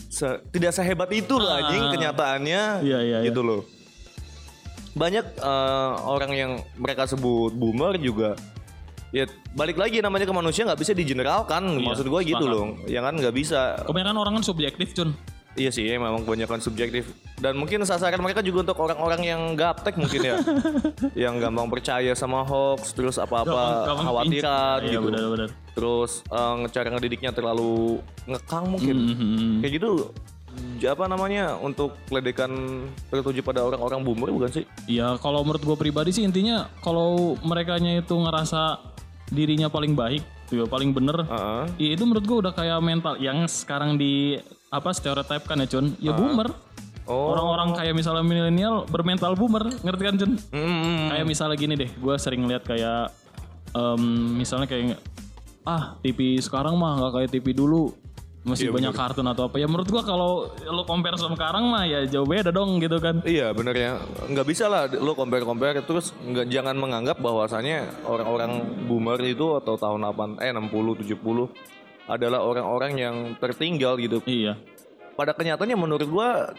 se- 0.10 0.44
tidak 0.50 0.76
sehebat 0.76 1.08
itu 1.10 1.32
loh 1.32 1.48
anjing 1.48 1.88
kenyataannya 1.90 2.84
Iya, 2.84 3.00
iya, 3.00 3.18
iya. 3.22 3.32
gitu 3.32 3.40
loh. 3.40 3.64
Banyak 4.94 5.26
eh, 5.38 5.92
orang 6.06 6.32
yang 6.34 6.52
mereka 6.78 7.10
sebut 7.10 7.54
boomer 7.54 7.98
juga 7.98 8.38
ya 9.14 9.30
balik 9.54 9.78
lagi 9.78 10.02
namanya 10.02 10.26
ke 10.26 10.34
manusia 10.34 10.66
nggak 10.66 10.82
bisa 10.82 10.98
digeneralkan 10.98 11.62
maksud 11.78 12.10
gue 12.10 12.22
gitu 12.26 12.50
loh 12.50 12.82
ya 12.90 12.98
kan 13.06 13.14
nggak 13.14 13.30
bisa 13.38 13.78
Kebanyakan 13.86 14.18
orang 14.18 14.34
kan 14.42 14.44
subjektif, 14.44 14.98
Cun. 14.98 15.14
Iya 15.54 15.70
sih, 15.70 15.86
memang 15.86 16.26
kebanyakan 16.26 16.66
subjektif. 16.66 17.14
Dan 17.38 17.62
mungkin 17.62 17.86
sasaran 17.86 18.18
mereka 18.18 18.42
juga 18.42 18.66
untuk 18.66 18.82
orang-orang 18.82 19.22
yang 19.22 19.42
gaptek 19.54 20.02
mungkin 20.02 20.26
ya. 20.26 20.42
yang 21.30 21.38
gampang 21.38 21.70
percaya 21.70 22.18
sama 22.18 22.42
hoax, 22.42 22.98
terus 22.98 23.22
apa-apa 23.22 23.86
khawatiran 24.02 24.82
Iya, 24.82 24.98
gitu. 24.98 25.14
benar-benar. 25.14 25.50
Terus 25.78 26.26
eh, 26.26 26.56
cara 26.74 26.88
ngedidiknya 26.98 27.38
terlalu 27.38 28.02
ngekang 28.26 28.66
mungkin. 28.66 28.96
Mhm. 28.98 29.54
Kayak 29.62 29.72
gitu 29.78 29.90
apa 30.84 31.08
namanya 31.08 31.56
untuk 31.64 31.96
ledekan 32.12 32.52
tertuju 33.08 33.40
pada 33.40 33.64
orang-orang 33.64 34.04
boomer 34.04 34.30
bukan 34.36 34.52
sih? 34.52 34.66
Iya, 34.86 35.16
kalau 35.24 35.42
menurut 35.48 35.64
gue 35.64 35.78
pribadi 35.80 36.12
sih 36.12 36.28
intinya 36.28 36.68
kalau 36.84 37.40
merekanya 37.42 38.04
itu 38.04 38.14
ngerasa 38.14 38.84
dirinya 39.32 39.72
paling 39.72 39.96
baik, 39.96 40.22
tuh, 40.52 40.68
paling 40.68 40.92
bener, 40.92 41.24
Heeh. 41.26 41.64
ya 41.80 41.90
itu 41.96 42.04
menurut 42.04 42.26
gue 42.28 42.38
udah 42.46 42.54
kayak 42.54 42.80
mental 42.84 43.16
yang 43.18 43.48
sekarang 43.48 43.96
di 43.96 44.38
apa 44.70 44.92
stereotip 44.92 45.48
kan 45.48 45.64
ya 45.64 45.68
Cun, 45.70 45.96
ya 45.98 46.12
boomer. 46.14 46.52
Oh. 47.04 47.36
Orang-orang 47.36 47.76
kayak 47.76 47.96
misalnya 48.00 48.24
milenial 48.24 48.88
bermental 48.88 49.36
boomer, 49.36 49.68
ngerti 49.82 50.04
kan 50.04 50.16
Cun? 50.20 50.32
Mm-mm. 50.52 51.12
Kayak 51.12 51.26
misalnya 51.26 51.58
gini 51.58 51.74
deh, 51.80 51.90
gue 51.90 52.16
sering 52.20 52.44
lihat 52.46 52.68
kayak 52.68 53.12
em, 53.74 54.04
misalnya 54.38 54.68
kayak 54.70 55.00
ah 55.64 55.96
TV 56.04 56.38
sekarang 56.44 56.76
mah 56.76 57.00
nggak 57.00 57.14
kayak 57.16 57.30
TV 57.40 57.56
dulu 57.56 57.96
masih 58.44 58.76
banyak 58.76 58.92
kartun 58.92 59.28
atau 59.28 59.48
apa. 59.48 59.56
Ya 59.56 59.68
menurut 59.72 59.88
gua 59.88 60.04
kalau 60.04 60.52
lo 60.68 60.84
compare 60.84 61.16
sama 61.16 61.40
sekarang 61.40 61.64
mah 61.72 61.88
ya 61.88 62.04
jauh 62.04 62.28
beda 62.28 62.52
dong 62.52 62.78
gitu 62.84 63.00
kan. 63.00 63.24
Iya 63.24 63.56
bener 63.56 63.76
ya, 63.76 63.92
nggak 64.28 64.48
bisa 64.48 64.68
lah 64.68 64.92
lo 64.92 65.16
compare-compare 65.16 65.80
terus 65.88 66.12
nggak 66.28 66.52
jangan 66.52 66.76
menganggap 66.76 67.18
bahwasannya 67.24 68.04
orang-orang 68.04 68.64
boomer 68.86 69.20
itu 69.24 69.56
atau 69.58 69.80
tahun 69.80 70.04
8 70.40 70.44
eh 70.44 70.52
60 70.52 71.08
70 71.08 72.12
adalah 72.12 72.44
orang-orang 72.44 72.92
yang 73.00 73.16
tertinggal 73.40 73.96
gitu. 73.96 74.20
iya. 74.28 74.60
Pada 75.16 75.32
kenyataannya 75.32 75.78
menurut 75.80 76.08
gua 76.12 76.52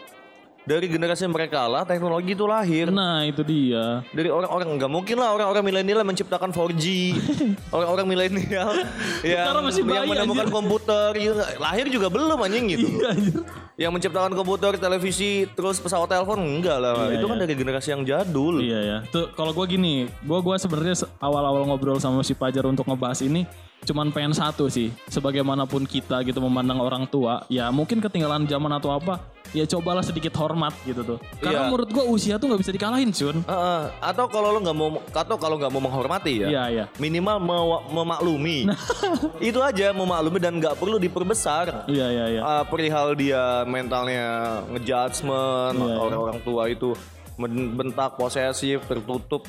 dari 0.65 0.89
generasi 0.89 1.29
mereka 1.29 1.69
lah 1.69 1.85
teknologi 1.85 2.33
itu 2.33 2.45
lahir. 2.49 2.89
nah 2.89 3.21
itu 3.21 3.45
dia 3.45 4.01
Dari 4.09 4.33
orang-orang 4.33 4.81
nggak 4.81 4.91
mungkin 4.91 5.15
lah 5.21 5.37
orang-orang 5.37 5.61
milenial 5.61 6.01
menciptakan 6.01 6.49
4G, 6.49 6.85
orang-orang 7.75 8.05
milenial 8.09 8.69
yang, 9.21 9.61
masih 9.61 9.85
yang 9.85 10.09
menemukan 10.09 10.49
anjir. 10.49 10.53
komputer, 10.53 11.09
gitu. 11.15 11.37
lahir 11.61 11.85
juga 11.93 12.07
belum 12.09 12.37
anjing 12.41 12.65
gitu. 12.73 12.87
Iya, 12.97 13.07
anjir. 13.13 13.41
yang 13.75 13.91
menciptakan 13.91 14.33
komputer, 14.33 14.73
televisi, 14.79 15.45
terus 15.53 15.77
pesawat 15.77 16.09
telepon 16.09 16.39
enggak 16.41 16.81
lah. 16.81 17.11
Iya, 17.11 17.21
itu 17.21 17.25
kan 17.29 17.37
iya. 17.37 17.43
dari 17.45 17.53
generasi 17.53 17.89
yang 17.93 18.01
jadul. 18.07 18.55
Iya 18.57 18.79
ya. 18.81 18.97
Tuh 19.11 19.29
kalau 19.37 19.53
gua 19.53 19.69
gini, 19.69 20.09
gua 20.25 20.41
gua 20.41 20.55
sebenarnya 20.57 21.05
se- 21.05 21.09
awal-awal 21.21 21.67
ngobrol 21.69 21.99
sama 22.01 22.25
si 22.25 22.33
Pajar 22.33 22.65
untuk 22.65 22.87
ngebahas 22.87 23.21
ini 23.21 23.45
cuman 23.85 24.09
pengen 24.09 24.33
satu 24.33 24.65
sih. 24.65 24.89
Sebagaimanapun 25.07 25.85
kita 25.85 26.19
gitu 26.21 26.37
memandang 26.39 26.77
orang 26.77 27.05
tua, 27.05 27.45
ya 27.47 27.69
mungkin 27.69 27.97
ketinggalan 27.97 28.43
zaman 28.43 28.71
atau 28.71 28.91
apa, 28.91 29.21
ya 29.49 29.63
cobalah 29.63 30.01
sedikit 30.01 30.33
hormat 30.35 30.73
gitu 30.83 31.05
tuh. 31.05 31.17
Karena 31.37 31.63
Iya. 31.63 31.67
menurut 31.67 31.89
gua 31.89 32.05
usia 32.05 32.35
tuh 32.35 32.49
nggak 32.49 32.59
bisa 32.59 32.71
dikalahin, 32.71 33.09
Cun. 33.09 33.37
Heeh. 33.41 33.81
atau 34.01 34.25
kalau 34.25 34.49
lo 34.49 34.59
nggak 34.59 34.73
mau 34.73 34.89
atau 35.07 35.35
kalau 35.35 35.55
nggak 35.55 35.69
mau 35.69 35.81
menghormati 35.81 36.41
ya 36.41 36.47
Iya, 36.47 36.63
iya. 36.67 36.85
minimal 36.95 37.37
mewa- 37.37 37.83
memaklumi 37.87 38.65
itu 39.43 39.59
aja 39.59 39.91
memaklumi 39.91 40.37
dan 40.37 40.55
nggak 40.55 40.75
perlu 40.75 40.97
diperbesar 40.97 41.85
Iya, 41.85 42.07
iya, 42.07 42.25
iya. 42.29 42.41
Ah, 42.41 42.63
perihal 42.63 43.13
dia 43.13 43.61
mentalnya 43.63 44.25
ngejudgment 44.69 45.75
Iya, 45.75 45.85
iya. 45.85 45.97
orang-orang 45.99 46.39
tua 46.41 46.63
itu 46.67 46.93
bentak 47.35 48.15
posesif 48.15 48.85
tertutup 48.85 49.43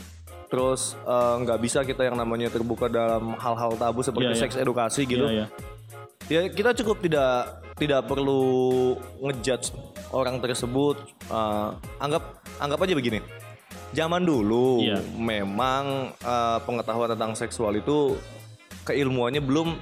terus 0.47 0.95
eh, 1.03 1.35
nggak 1.43 1.59
bisa 1.59 1.83
kita 1.83 2.03
yang 2.03 2.15
namanya 2.15 2.49
terbuka 2.49 2.87
dalam 2.87 3.35
hal-hal 3.37 3.75
tabu 3.75 4.00
seperti 4.00 4.31
Iya, 4.31 4.35
iya. 4.35 4.43
seks 4.43 4.57
edukasi 4.57 5.03
gitu 5.05 5.26
Iya, 5.26 5.47
iya. 6.31 6.43
ya 6.47 6.50
kita 6.50 6.75
cukup 6.83 7.03
tidak 7.03 7.31
tidak 7.76 8.09
perlu 8.09 8.43
ngejudge 9.21 9.75
orang 10.11 10.38
tersebut 10.38 10.97
Eh, 11.26 11.69
anggap 11.99 12.23
anggap 12.57 12.79
aja 12.81 12.95
begini 12.95 13.19
zaman 13.91 14.23
dulu 14.23 14.79
Iya. 14.81 15.03
memang 15.19 16.15
eh, 16.15 16.59
pengetahuan 16.62 17.11
tentang 17.11 17.35
seksual 17.35 17.75
itu 17.75 18.15
keilmuannya 18.83 19.43
belum 19.43 19.75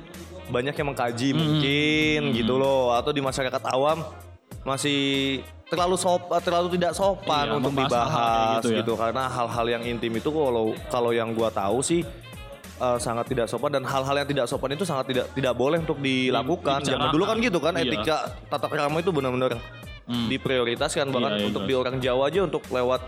banyak 0.44 0.72
yang 0.72 0.88
mengkaji 0.92 1.28
mungkin 1.32 2.20
gitu 2.32 2.56
loh 2.56 2.92
atau 2.92 3.12
di 3.12 3.20
masyarakat 3.20 3.60
awam 3.68 4.00
masih 4.64 5.40
terlalu 5.64 5.96
sop 5.96 6.28
terlalu 6.40 6.76
tidak 6.76 6.92
sopan 6.92 7.46
Iya, 7.46 7.56
untuk 7.56 7.72
dibahas 7.72 8.60
gitu 8.60 8.68
gitu, 8.74 8.92
ya. 8.94 8.98
karena 9.08 9.22
hal-hal 9.26 9.66
yang 9.66 9.82
intim 9.82 10.12
itu 10.12 10.28
kalau 10.28 10.72
kalau 10.88 11.10
yang 11.10 11.32
gua 11.32 11.48
tahu 11.48 11.80
sih 11.80 12.04
eh, 12.74 12.98
sangat 12.98 13.26
tidak 13.26 13.46
sopan 13.46 13.72
dan 13.72 13.82
hal-hal 13.82 14.14
yang 14.14 14.28
tidak 14.28 14.46
sopan 14.46 14.72
itu 14.72 14.84
sangat 14.84 15.06
tidak 15.08 15.26
tidak 15.32 15.54
boleh 15.54 15.80
untuk 15.80 15.98
dilakukan. 15.98 16.82
Zaman 16.82 17.08
dulu 17.10 17.24
kan 17.24 17.36
gitu 17.38 17.58
kan 17.58 17.72
Iya. 17.74 17.84
etika 17.86 18.16
tata 18.46 18.66
krama 18.66 18.98
itu 18.98 19.10
benar-benar 19.10 19.56
Hmm. 20.04 20.28
diprioritaskan 20.28 21.08
bahkan 21.08 21.32
Iya, 21.32 21.40
iya, 21.40 21.48
untuk 21.48 21.64
jelas. 21.64 21.70
di 21.72 21.80
orang 21.80 21.96
Jawa 21.96 22.22
aja 22.28 22.40
untuk 22.44 22.60
lewat 22.68 23.00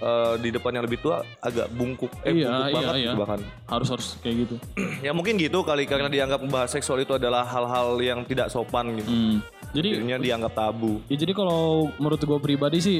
eh, 0.00 0.34
di 0.40 0.48
depan 0.50 0.72
yang 0.74 0.84
lebih 0.84 0.98
tua 1.00 1.22
agak 1.40 1.68
bungkuk 1.72 2.10
eh 2.24 2.32
Iya, 2.32 2.48
bungkuk 2.48 2.66
iya, 2.66 2.74
banget 2.74 2.94
iya. 2.96 3.12
bahkan. 3.14 3.40
Harus 3.68 3.88
harus 3.92 4.08
kayak 4.24 4.36
gitu. 4.48 4.56
Ya 5.06 5.12
mungkin 5.16 5.40
gitu 5.40 5.64
kali 5.64 5.84
karena 5.88 6.08
dianggap 6.08 6.40
membahas 6.44 6.72
seksual 6.72 7.04
itu 7.04 7.16
adalah 7.16 7.44
hal-hal 7.46 7.96
yang 8.00 8.24
tidak 8.24 8.52
sopan 8.52 8.96
gitu. 9.00 9.08
Hmm. 9.08 9.36
Jadi 9.72 9.88
Akhirnya 10.00 10.18
dianggap 10.26 10.52
tabu. 10.52 11.00
Ya 11.08 11.16
jadi 11.16 11.32
kalau 11.36 11.92
menurut 11.96 12.20
gue 12.20 12.38
pribadi 12.40 12.78
sih 12.82 12.98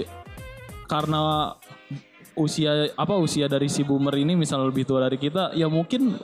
karena 0.88 1.54
usia 2.38 2.88
apa 2.95 3.14
usia 3.19 3.50
dari 3.50 3.69
si 3.69 3.83
boomer 3.83 4.14
ini 4.16 4.38
misal 4.38 4.64
lebih 4.71 4.87
tua 4.87 5.04
dari 5.04 5.19
kita 5.21 5.52
ya 5.52 5.66
mungkin 5.66 6.16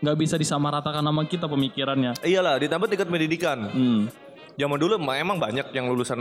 nggak 0.00 0.16
bisa 0.16 0.40
disamaratakan 0.40 1.04
sama 1.04 1.22
kita 1.28 1.44
pemikirannya. 1.44 2.16
Iyalah, 2.24 2.56
ditambah 2.56 2.88
tingkat 2.88 3.08
pendidikan. 3.08 3.68
Hmm. 3.68 4.02
Zaman 4.56 4.80
dulu 4.80 4.96
emang 4.96 5.36
banyak 5.36 5.72
yang 5.76 5.88
lulusan 5.88 6.20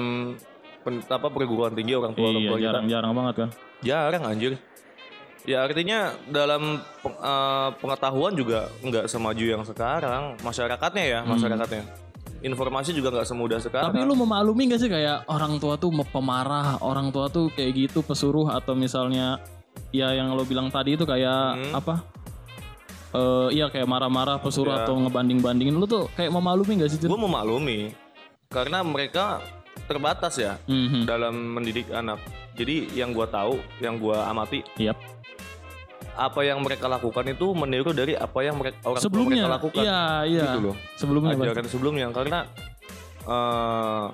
pen- 0.79 1.03
apa 1.03 1.27
perguruan 1.27 1.71
tinggi 1.71 1.93
orang 1.93 2.11
tua 2.11 2.29
orang 2.29 2.39
Iya 2.39 2.47
tua 2.47 2.57
kita. 2.57 2.65
jarang-jarang 2.65 3.11
banget 3.11 3.35
kan. 3.35 3.49
Jarang 3.79 4.23
anjir. 4.23 4.53
Ya 5.43 5.63
artinya 5.63 5.99
dalam 6.25 6.61
peng- 6.99 7.17
eh, 7.17 7.69
pengetahuan 7.77 8.33
juga 8.33 8.59
nggak 8.79 9.05
semaju 9.05 9.45
yang 9.45 9.63
sekarang 9.63 10.35
masyarakatnya 10.39 11.03
ya 11.03 11.19
masyarakatnya. 11.23 11.83
Informasi 12.39 12.91
juga 12.91 13.11
nggak 13.11 13.27
semudah 13.27 13.59
sekarang. 13.59 13.91
Tapi 13.91 13.99
lu 14.01 14.15
memaklumi 14.15 14.69
gak 14.69 14.79
sih 14.79 14.87
kayak 14.87 15.27
orang 15.27 15.59
tua 15.59 15.75
tuh 15.75 15.91
pemarah, 16.05 16.79
orang 16.79 17.09
tua 17.09 17.27
tuh 17.27 17.51
kayak 17.51 17.71
gitu 17.77 17.99
pesuruh 17.99 18.47
atau 18.49 18.71
misalnya 18.73 19.43
ya 19.89 20.11
yang 20.11 20.31
lo 20.31 20.43
bilang 20.43 20.71
tadi 20.71 20.95
itu 20.95 21.03
kayak 21.03 21.39
Hmm. 21.57 21.73
apa? 21.73 21.95
Eh 23.09 23.57
iya 23.57 23.67
kayak 23.67 23.83
marah-marah 23.85 24.37
pesuruh 24.37 24.71
Ya. 24.71 24.85
atau 24.85 24.95
ngebanding-bandingin 24.99 25.73
lu 25.73 25.83
tuh 25.83 26.07
kayak 26.13 26.29
memaklumi 26.29 26.79
gak 26.79 26.89
sih? 26.89 26.99
Gue 27.01 27.17
memaklumi 27.17 27.91
karena 28.47 28.79
mereka 28.81 29.41
terbatas 29.89 30.37
ya 30.37 30.61
Mhm. 30.69 31.03
dalam 31.03 31.33
mendidik 31.33 31.89
anak. 31.89 32.21
Jadi 32.53 32.93
yang 32.93 33.09
gua 33.09 33.25
tahu, 33.25 33.57
yang 33.81 33.97
gua 33.97 34.29
amati, 34.29 34.61
Yap. 34.77 34.93
apa 36.13 36.39
yang 36.43 36.59
mereka 36.59 36.85
lakukan 36.85 37.25
itu 37.25 37.49
meniru 37.51 37.89
dari 37.89 38.13
apa 38.13 38.39
yang 38.39 38.55
mereka 38.55 38.77
orang 38.85 39.01
Sebelumnya, 39.01 39.43
mereka 39.43 39.55
lakukan. 39.57 39.81
iya 39.81 40.01
iya. 40.23 40.43
Gitu 40.45 40.59
loh. 40.61 40.75
Sebelumnya 40.93 41.33
ajaran 41.33 41.65
sebelumnya 41.65 42.05
karena 42.11 42.39
eh 43.25 44.05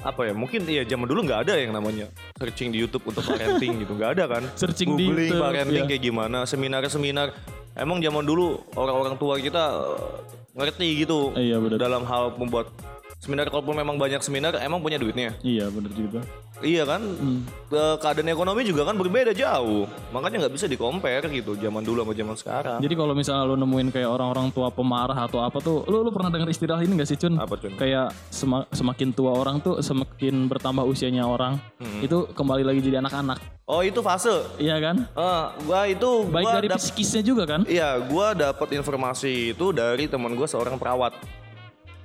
apa 0.00 0.20
ya 0.24 0.32
mungkin 0.32 0.64
iya 0.64 0.80
zaman 0.82 1.04
dulu 1.04 1.28
nggak 1.28 1.44
ada 1.44 1.60
yang 1.60 1.76
namanya 1.76 2.08
searching 2.40 2.72
di 2.72 2.80
YouTube 2.80 3.04
untuk 3.04 3.20
parenting 3.20 3.84
gitu 3.84 3.92
nggak 3.92 4.16
ada 4.16 4.24
kan 4.26 4.42
Searching 4.60 4.96
di 4.96 5.04
googling 5.04 5.28
YouTube, 5.28 5.44
parenting 5.44 5.84
iya. 5.84 5.90
kayak 5.92 6.02
gimana 6.02 6.38
seminar-seminar 6.48 7.36
emang 7.76 8.00
zaman 8.00 8.24
dulu 8.24 8.64
orang-orang 8.72 9.20
tua 9.20 9.36
kita 9.36 9.60
eh, 9.76 10.16
ngerti 10.56 11.04
gitu 11.04 11.36
Iya 11.36 11.60
dalam 11.76 12.08
hal 12.08 12.32
membuat 12.32 12.72
seminar 13.20 13.46
kalaupun 13.46 13.76
memang 13.76 13.94
banyak 13.94 14.18
seminar 14.18 14.56
emang 14.58 14.80
punya 14.80 14.96
duitnya 14.96 15.36
Iya 15.40 15.68
benar 15.68 15.92
juga. 15.92 16.20
iya 16.60 16.82
kan 16.82 17.04
Hmm. 17.04 17.44
Eh, 17.68 17.96
keadaan 17.96 18.28
ekonomi 18.28 18.64
juga 18.64 18.82
kan 18.82 18.92
berbeda 18.94 19.30
jauh 19.30 19.84
makanya 20.10 20.42
nggak 20.42 20.54
bisa 20.56 20.64
di 20.64 20.74
compare 20.74 21.24
gitu 21.26 21.52
zaman 21.54 21.80
dulu 21.80 22.00
sama 22.00 22.12
zaman 22.12 22.34
sekarang 22.34 22.78
Jadi 22.78 22.94
kalau 22.94 23.12
misalnya 23.12 23.44
lu 23.44 23.56
nemuin 23.56 23.88
kayak 23.90 24.08
orang-orang 24.08 24.48
tua 24.50 24.68
pemarah 24.68 25.20
atau 25.20 25.38
apa 25.38 25.56
tuh, 25.58 25.84
lu 25.84 26.00
lu 26.00 26.10
pernah 26.10 26.28
dengar 26.30 26.48
istilah 26.48 26.80
ini 26.80 26.96
gak 26.96 27.06
sih 27.06 27.16
Cun? 27.16 27.36
apa 27.36 27.54
cuy 27.54 27.72
Kayak 27.74 28.16
sema- 28.26 28.64
semakin 28.70 29.08
tua 29.10 29.32
orang 29.34 29.60
tuh 29.60 29.78
semakin 29.78 30.44
bertambah 30.46 30.82
usianya 30.82 31.22
orang, 31.22 31.60
itu 32.00 32.24
kembali 32.30 32.60
lagi 32.62 32.80
jadi 32.80 32.98
anak-anak. 32.98 33.36
oh 33.64 33.80
itu 33.80 34.00
fase 34.00 34.32
Iya 34.56 34.80
kan? 34.80 34.96
Eh, 35.06 35.44
gua 35.62 35.80
itu 35.86 36.10
Baik 36.26 36.42
gua 36.42 36.52
dari 36.56 36.68
psikisnya 36.72 37.20
juga 37.20 37.44
kan? 37.46 37.60
Iya, 37.64 38.00
gua 38.02 38.32
dapat 38.32 38.68
informasi 38.74 39.52
itu 39.52 39.66
dari 39.70 40.04
teman 40.06 40.32
gua 40.32 40.44
seorang 40.44 40.74
perawat. 40.74 41.14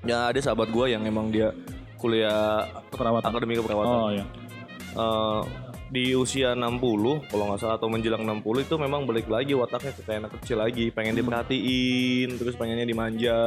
Ya 0.06 0.30
ada 0.30 0.40
sahabat 0.40 0.70
gua 0.70 0.86
yang 0.86 1.04
emang 1.04 1.34
dia 1.34 1.52
kuliah 1.98 2.70
Keperawatan. 2.94 3.30
akademi 3.30 3.58
keperawatan. 3.58 3.98
Oh 3.98 4.10
iya. 4.14 4.26
Eh, 4.96 5.42
di 5.86 6.18
usia 6.18 6.58
60 6.58 7.30
kalau 7.30 7.46
nggak 7.50 7.60
salah 7.62 7.78
atau 7.78 7.90
menjelang 7.90 8.26
60 8.26 8.66
itu 8.66 8.76
memang 8.76 9.06
balik 9.06 9.30
lagi 9.30 9.54
wataknya 9.54 9.94
ke 9.94 10.02
anak 10.08 10.32
kecil 10.42 10.58
lagi, 10.58 10.90
pengen 10.90 11.14
diperhatiin, 11.14 12.38
terus 12.38 12.58
pengennya 12.58 12.86
dimanja, 12.86 13.40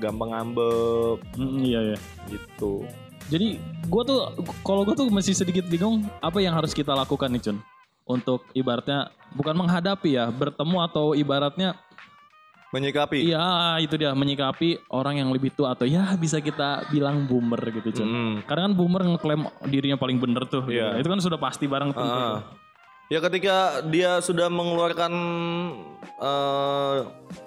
gampang 0.00 0.32
ngambek 0.32 1.20
Mm, 1.36 1.60
iya 1.62 1.80
iya. 1.92 1.98
gitu. 2.28 2.84
Jadi 3.26 3.58
gue 3.60 4.02
tuh 4.06 4.20
kalau 4.62 4.86
gue 4.86 4.94
tuh 4.94 5.08
masih 5.10 5.34
sedikit 5.34 5.66
bingung 5.66 6.06
apa 6.22 6.38
yang 6.38 6.54
harus 6.54 6.70
kita 6.70 6.94
lakukan 6.94 7.28
nih 7.28 7.42
Cun 7.42 7.58
untuk 8.06 8.46
ibaratnya 8.54 9.10
bukan 9.34 9.58
menghadapi 9.58 10.14
ya 10.14 10.30
bertemu 10.30 10.76
atau 10.86 11.10
ibaratnya 11.12 11.74
Menyikapi. 12.74 13.30
iya 13.30 13.78
itu 13.78 13.94
dia 13.94 14.10
menyikapi 14.10 14.90
orang 14.90 15.22
yang 15.22 15.30
lebih 15.30 15.54
tua 15.54 15.72
atau 15.78 15.86
ya 15.86 16.18
bisa 16.18 16.42
kita 16.42 16.90
bilang 16.90 17.24
boomer 17.24 17.62
gitu 17.70 18.02
Cun. 18.02 18.06
Hmm. 18.06 18.34
Karena 18.42 18.66
kan 18.66 18.72
boomer 18.74 19.02
ngeklaim 19.06 19.46
dirinya 19.70 19.94
paling 19.94 20.18
bener 20.18 20.44
tuh. 20.50 20.66
gitu. 20.66 20.82
Iya. 20.82 20.98
Itu 20.98 21.08
kan 21.08 21.20
sudah 21.22 21.38
pasti 21.38 21.70
barang 21.70 21.94
tentu. 21.94 22.18
Ah. 22.20 22.42
Ya 23.06 23.22
ketika 23.22 23.86
dia 23.86 24.18
sudah 24.18 24.50
mengeluarkan 24.50 25.12
eh, 26.18 26.96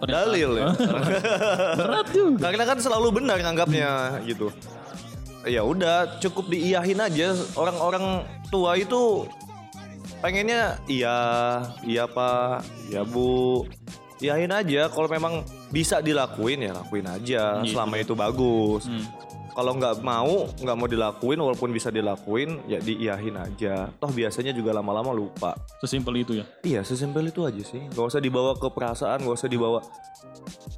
dalil 0.08 0.52
ya. 0.56 0.72
Berat 1.84 2.08
juga. 2.16 2.48
Karena 2.48 2.64
kan 2.64 2.80
selalu 2.80 3.20
benar 3.20 3.44
nganggapnya 3.44 4.24
gitu. 4.24 4.56
Ya 5.44 5.68
udah 5.68 6.20
cukup 6.24 6.48
diiyahin 6.48 7.00
aja 7.04 7.36
orang-orang 7.60 8.24
tua 8.48 8.80
itu 8.80 9.28
pengennya 10.20 10.76
iya 10.92 11.18
iya 11.88 12.04
pak 12.04 12.64
iya 12.92 13.08
bu 13.08 13.64
iyahin 14.20 14.52
aja 14.52 14.88
kalau 14.88 15.08
memang 15.08 15.42
bisa 15.70 16.00
dilakuin 16.00 16.60
ya 16.62 16.72
lakuin 16.74 17.08
aja. 17.08 17.60
Iya, 17.60 17.68
selama 17.68 17.96
itu 17.98 18.14
bagus. 18.14 18.86
Hmm. 18.86 19.04
kalau 19.50 19.76
nggak 19.76 20.00
mau 20.00 20.48
nggak 20.56 20.78
mau 20.78 20.88
dilakuin 20.88 21.36
walaupun 21.36 21.76
bisa 21.76 21.92
dilakuin 21.92 22.64
ya 22.64 22.80
diiyahin 22.80 23.36
aja. 23.36 23.92
Toh 24.00 24.08
biasanya 24.08 24.56
juga 24.56 24.72
lama-lama 24.72 25.12
lupa. 25.12 25.52
Sesimpel 25.84 26.24
itu 26.24 26.40
ya. 26.40 26.46
Iya 26.64 26.80
sesimpel 26.88 27.28
itu 27.28 27.44
aja 27.44 27.60
sih. 27.60 27.84
Gak 27.92 28.08
usah 28.08 28.24
dibawa 28.24 28.56
ke 28.56 28.72
perasaan 28.72 29.20
Gak 29.20 29.36
usah 29.36 29.52
dibawa 29.52 29.84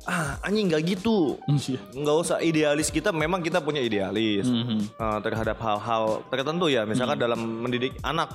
Ah 0.10 0.42
anjing 0.42 0.74
gak 0.74 0.82
gitu. 0.88 1.38
Iya. 1.46 1.78
Gak 1.94 2.18
usah 2.26 2.38
idealis 2.42 2.90
kita 2.90 3.14
Memang 3.14 3.46
kita 3.46 3.62
punya 3.62 3.78
idealis. 3.78 4.50
Mhm. 4.50 4.98
eh, 4.98 5.20
Terhadap 5.22 5.62
hal-hal 5.62 6.26
tertentu 6.34 6.66
ya. 6.66 6.82
Misalkan 6.82 7.22
dalam 7.22 7.38
mendidik 7.38 7.94
anak 8.02 8.34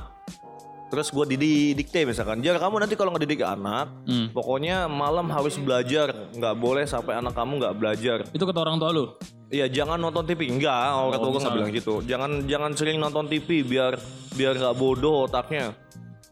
Terus 0.87 1.11
gue 1.11 1.25
didik 1.27 1.83
dikte 1.83 2.07
misalkan 2.07 2.39
Jar 2.41 2.57
kamu 2.57 2.79
nanti 2.79 2.95
kalau 2.95 3.11
ngedidik 3.11 3.43
anak 3.43 3.91
Hmm. 4.07 4.31
Pokoknya 4.31 4.87
malam 4.87 5.27
harus 5.29 5.59
belajar 5.59 6.31
Gak 6.31 6.55
boleh 6.55 6.87
sampai 6.87 7.19
anak 7.19 7.35
kamu 7.35 7.59
gak 7.59 7.75
belajar 7.75 8.19
Itu 8.31 8.47
kata 8.47 8.63
orang 8.63 8.79
tua 8.79 8.95
lu. 8.95 9.05
Iya 9.51 9.67
jangan 9.67 9.99
nonton 9.99 10.23
TV 10.23 10.47
Enggak 10.47 10.95
orang 10.95 11.19
tua 11.19 11.31
gue 11.31 11.43
nggak 11.43 11.57
bilang 11.59 11.71
gitu 11.75 11.95
Jangan 12.03 12.31
jangan 12.47 12.71
sering 12.73 12.99
nonton 12.99 13.27
TV 13.27 13.63
Biar 13.63 13.99
biar 14.33 14.55
nggak 14.55 14.75
bodoh 14.75 15.27
otaknya 15.27 15.75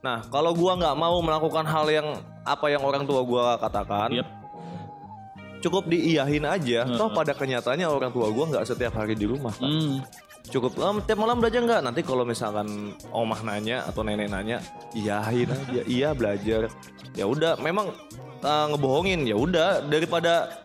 Nah 0.02 0.20
kalau 0.28 0.52
gua 0.52 0.76
nggak 0.76 0.94
mau 0.94 1.16
melakukan 1.18 1.64
hal 1.64 1.86
yang 1.88 2.08
Apa 2.44 2.68
yang 2.68 2.84
orang 2.84 3.02
tua 3.02 3.24
gua 3.24 3.56
katakan 3.56 4.22
Yep. 4.22 4.28
Cukup 5.60 5.88
diiyahin 5.88 6.44
aja 6.44 6.84
Toh 6.84 7.08
pada 7.08 7.32
kenyataannya 7.32 7.88
orang 7.88 8.12
tua 8.12 8.28
gua 8.28 8.44
nggak 8.52 8.66
setiap 8.68 8.94
hari 8.94 9.16
di 9.16 9.24
rumah 9.24 9.50
Pak. 9.50 9.64
Hmm. 9.64 9.98
Cukup. 10.52 10.76
"Em, 10.76 10.96
tiap 11.02 11.18
malam 11.18 11.40
belajar 11.40 11.60
nggak? 11.64 11.80
Nanti 11.80 12.00
kalau 12.04 12.22
misalkan 12.22 12.92
omah 13.10 13.40
nanya 13.42 13.88
Atau 13.88 14.04
nenek 14.04 14.28
nanya 14.28 14.60
Iyahin 14.92 15.48
aja 15.50 15.80
Iya 15.88 16.08
belajar. 16.12 16.68
Ya 17.16 17.24
udah 17.24 17.56
memang 17.58 17.90
eh, 18.44 18.64
ngebohongin 18.70 19.24
ya 19.24 19.36
udah 19.40 19.82
daripada 19.88 20.64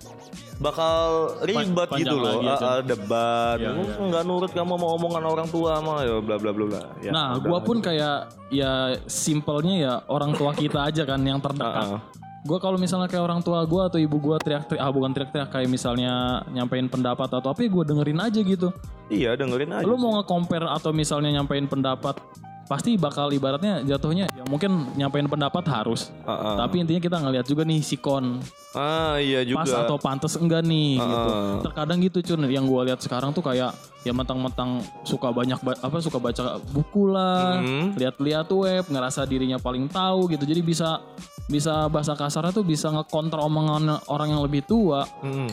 bakal 0.59 0.99
ribet 1.47 1.89
gitu 1.95 2.15
loh. 2.19 2.43
lagi 2.43 2.47
ya, 2.51 2.55
ah, 2.59 2.81
debat. 2.83 3.57
Iya, 3.63 3.69
Lu 3.71 3.83
iya. 3.87 3.95
nggak 4.11 4.23
nurut 4.27 4.51
kamu 4.51 4.75
mau 4.75 4.91
omongan 4.99 5.23
orang 5.23 5.47
tua 5.47 5.79
mah 5.79 6.03
ya 6.03 6.19
bla 6.19 6.35
bla 6.35 6.51
bla 6.51 6.65
bla. 6.67 6.81
Ya, 6.99 7.11
nah, 7.15 7.39
gua 7.39 7.63
pun 7.63 7.79
kayak 7.79 8.35
ya 8.51 8.99
simpelnya 9.07 9.75
ya 9.79 9.93
orang 10.11 10.35
tua 10.35 10.51
kita 10.51 10.91
aja 10.91 11.07
kan 11.07 11.23
yang 11.23 11.39
terdekat. 11.39 11.87
Ah, 11.87 11.95
ah. 11.95 12.01
Gue 12.39 12.55
kalau 12.57 12.79
misalnya 12.79 13.05
kayak 13.05 13.19
orang 13.21 13.41
tua 13.41 13.61
gue 13.63 13.81
atau 13.83 13.99
ibu 13.99 14.15
gue 14.15 14.35
teriak-teriak, 14.39 14.79
ah 14.79 14.87
bukan 14.89 15.11
teriak-teriak 15.11 15.49
kayak 15.49 15.67
misalnya 15.67 16.39
nyampein 16.47 16.87
pendapat 16.87 17.27
atau 17.27 17.51
apa, 17.51 17.59
ya 17.59 17.67
gue 17.67 17.83
dengerin 17.85 18.19
aja 18.21 18.39
gitu. 18.39 18.69
iya 19.09 19.33
dengerin 19.33 19.73
aja 19.73 19.83
Lu 19.83 19.97
mau 19.97 20.15
nge-compare 20.15 20.63
atau 20.65 20.93
misalnya 20.93 21.33
nyampein 21.33 21.65
pendapat, 21.65 22.15
pasti 22.63 22.93
bakal 22.95 23.33
ibaratnya 23.33 23.81
jatuhnya 23.81 24.29
ya 24.29 24.45
mungkin 24.45 24.87
nyampein 24.93 25.25
pendapat 25.25 25.65
harus. 25.65 26.13
Ah, 26.21 26.31
ah. 26.31 26.55
Tapi 26.61 26.79
intinya 26.79 27.01
kita 27.01 27.17
ngeliat 27.17 27.43
juga 27.43 27.65
nih 27.65 27.81
sikon 27.81 28.37
ah 28.69 29.17
iya 29.17 29.41
juga 29.41 29.65
pas 29.65 29.73
atau 29.81 29.97
pantas 29.97 30.37
enggak 30.37 30.61
nih 30.61 31.01
gitu. 31.01 31.29
Ah. 31.33 31.57
Terkadang 31.65 31.97
gitu 31.99 32.21
cun 32.23 32.45
yang 32.45 32.63
gue 32.63 32.81
lihat 32.85 33.01
sekarang 33.01 33.33
tuh 33.33 33.41
kayak 33.41 33.73
ya 33.99 34.13
mentang-mentang 34.13 34.79
suka 35.01 35.33
banyak 35.33 35.57
ba- 35.59 35.81
apa 35.81 35.97
suka 35.99 36.21
baca 36.21 36.61
buku 36.69 37.09
lah, 37.09 37.57
Hmm. 37.57 37.97
lihat-lihat 37.97 38.45
web, 38.47 38.85
ngerasa 38.85 39.25
dirinya 39.25 39.57
paling 39.57 39.89
tahu 39.89 40.29
gitu. 40.29 40.45
Jadi 40.45 40.61
bisa 40.61 41.01
bisa 41.49 41.89
bahasa 41.89 42.13
kasarnya 42.13 42.53
tuh 42.53 42.63
bisa 42.63 42.93
ngekontrol 42.93 43.49
omongan 43.49 43.97
orang 44.07 44.37
yang 44.37 44.41
lebih 44.45 44.61
tua. 44.63 45.03
Mm. 45.25 45.49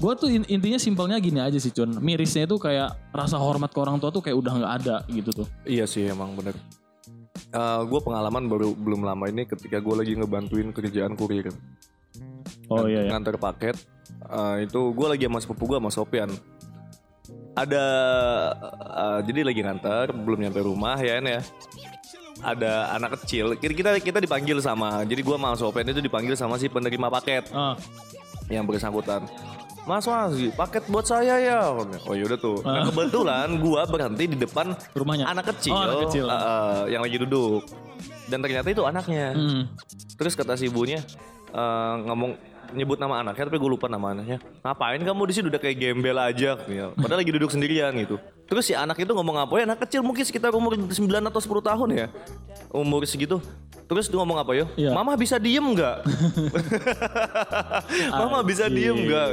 Gue 0.00 0.12
tuh 0.16 0.32
in- 0.32 0.48
intinya 0.48 0.80
simpelnya 0.80 1.20
gini 1.22 1.38
aja 1.38 1.60
sih 1.60 1.70
Cun. 1.70 2.02
Mirisnya 2.02 2.48
itu 2.50 2.58
kayak 2.58 3.14
rasa 3.14 3.38
hormat 3.38 3.70
ke 3.70 3.78
orang 3.78 4.02
tua 4.02 4.10
tuh 4.10 4.24
kayak 4.24 4.34
udah 4.34 4.52
nggak 4.58 4.72
ada 4.82 4.96
gitu 5.12 5.44
tuh. 5.44 5.46
Iya 5.62 5.86
sih 5.86 6.10
emang 6.10 6.34
bener. 6.34 6.58
gue 7.82 8.00
pengalaman 8.02 8.46
baru 8.46 8.74
belum 8.78 9.02
lama 9.02 9.26
ini 9.26 9.42
ketika 9.42 9.82
gue 9.82 9.94
lagi 9.96 10.14
ngebantuin 10.14 10.70
kerjaan 10.70 11.18
kurir 11.18 11.50
Oh 12.70 12.86
iya 12.86 13.06
ya. 13.06 13.10
nganter 13.10 13.34
paket. 13.38 13.74
Eh, 14.30 14.70
itu 14.70 14.80
gue 14.94 15.06
lagi 15.10 15.26
sama 15.26 15.38
sepupu 15.42 15.74
gue 15.74 15.78
sama 15.82 15.90
Sopian. 15.90 16.30
Ada 17.58 17.84
eh, 18.94 19.18
jadi 19.26 19.40
lagi 19.42 19.60
nganter 19.66 20.14
belum 20.14 20.38
nyampe 20.46 20.62
rumah 20.62 20.98
ya 21.02 21.18
ya. 21.18 21.42
Ada 22.40 22.94
anak 22.94 23.20
kecil. 23.20 23.52
Kita 23.54 23.92
kita, 23.96 24.18
dipanggil 24.18 24.58
sama. 24.58 25.04
Jadi 25.04 25.20
gue 25.20 25.36
sama 25.36 25.52
Sopian 25.54 25.86
itu 25.86 26.00
dipanggil 26.00 26.34
sama 26.34 26.56
si 26.56 26.66
penerima 26.66 27.08
paket 27.10 27.48
Ah, 27.50 27.76
yang 28.48 28.64
bersangkutan. 28.64 29.28
Mas 29.80 30.04
mas, 30.04 30.36
paket 30.54 30.84
buat 30.86 31.02
saya 31.02 31.36
ya. 31.36 31.72
Oh 32.04 32.12
yaudah 32.12 32.36
tuh. 32.36 32.60
Nah, 32.60 32.84
kebetulan 32.84 33.48
gua 33.58 33.84
berhenti 33.84 34.28
di 34.28 34.36
depan 34.36 34.76
rumahnya. 34.92 35.24
anak 35.26 35.50
kecil, 35.50 35.72
Oh, 35.72 35.80
anak 35.80 35.98
kecil. 36.06 36.24
eh, 36.24 36.36
eh, 36.36 36.80
yang 36.92 37.02
lagi 37.02 37.16
duduk. 37.18 37.64
Dan 38.28 38.38
ternyata 38.40 38.68
itu 38.68 38.84
anaknya. 38.84 39.32
Hmm. 39.32 39.62
Terus 40.14 40.36
kata 40.36 40.54
si 40.54 40.68
ibunya 40.68 41.00
eh, 41.50 41.94
ngomong 42.02 42.36
nyebut 42.72 42.98
nama 42.98 43.20
anaknya 43.22 43.44
tapi 43.46 43.58
gue 43.58 43.70
lupa 43.70 43.86
nama 43.86 44.12
anaknya. 44.14 44.38
Ngapain 44.62 45.00
kamu 45.02 45.22
di 45.28 45.32
sini 45.34 45.46
udah 45.50 45.60
kayak 45.60 45.76
gembel 45.76 46.16
aja 46.18 46.50
gitu. 46.56 46.88
Padahal 46.96 47.18
lagi 47.20 47.32
duduk 47.34 47.50
sendirian 47.50 47.92
gitu. 47.98 48.16
Terus 48.50 48.66
si 48.66 48.74
anak 48.74 48.98
itu 48.98 49.12
ngomong 49.14 49.36
apa 49.38 49.54
ya? 49.60 49.64
Anak 49.68 49.86
kecil 49.86 50.02
mungkin 50.02 50.26
sekitar 50.26 50.50
umur 50.50 50.74
9 50.74 50.90
atau 51.06 51.40
10 51.40 51.68
tahun 51.70 51.88
ya. 51.94 52.06
Umur 52.74 53.06
segitu. 53.06 53.38
Terus 53.90 54.06
dia 54.06 54.18
ngomong 54.22 54.38
apa 54.38 54.54
yo? 54.54 54.70
Iya. 54.78 54.94
Mama 54.94 55.18
bisa 55.18 55.34
diem 55.38 55.62
nggak? 55.62 55.96
Mama 58.22 58.38
bisa 58.46 58.70
diem 58.70 58.94
nggak? 58.94 59.28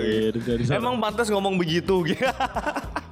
Emang 0.73 0.97
pantas 0.97 1.29
ngomong 1.29 1.57
begitu 1.61 2.01
gitu. 2.09 2.25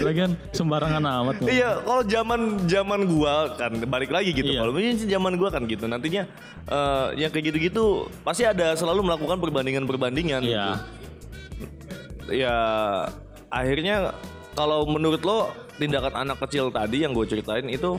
Lagian 0.00 0.38
sembarangan 0.56 1.02
amat. 1.02 1.34
loh. 1.42 1.48
Iya, 1.48 1.70
kalau 1.84 2.02
zaman 2.06 2.40
zaman 2.64 3.00
gua 3.08 3.52
kan 3.56 3.72
balik 3.84 4.10
lagi 4.10 4.32
gitu. 4.32 4.48
Iya. 4.48 4.64
Kalau 4.64 4.72
mungkin 4.72 4.94
sih 4.96 5.08
zaman 5.08 5.32
gua 5.36 5.48
kan 5.52 5.62
gitu. 5.68 5.84
Nantinya 5.84 6.24
eh 6.70 7.06
yang 7.20 7.30
kayak 7.30 7.52
gitu-gitu 7.52 8.08
pasti 8.24 8.48
ada 8.48 8.72
selalu 8.74 9.04
melakukan 9.04 9.38
perbandingan-perbandingan. 9.40 10.42
Iya. 10.44 10.66
Gitu. 11.58 12.32
Ya 12.40 12.56
akhirnya 13.52 14.16
kalau 14.56 14.86
menurut 14.88 15.20
lo 15.22 15.52
tindakan 15.76 16.14
anak 16.26 16.38
kecil 16.46 16.70
tadi 16.70 17.02
yang 17.02 17.12
gue 17.12 17.26
ceritain 17.26 17.66
itu 17.66 17.98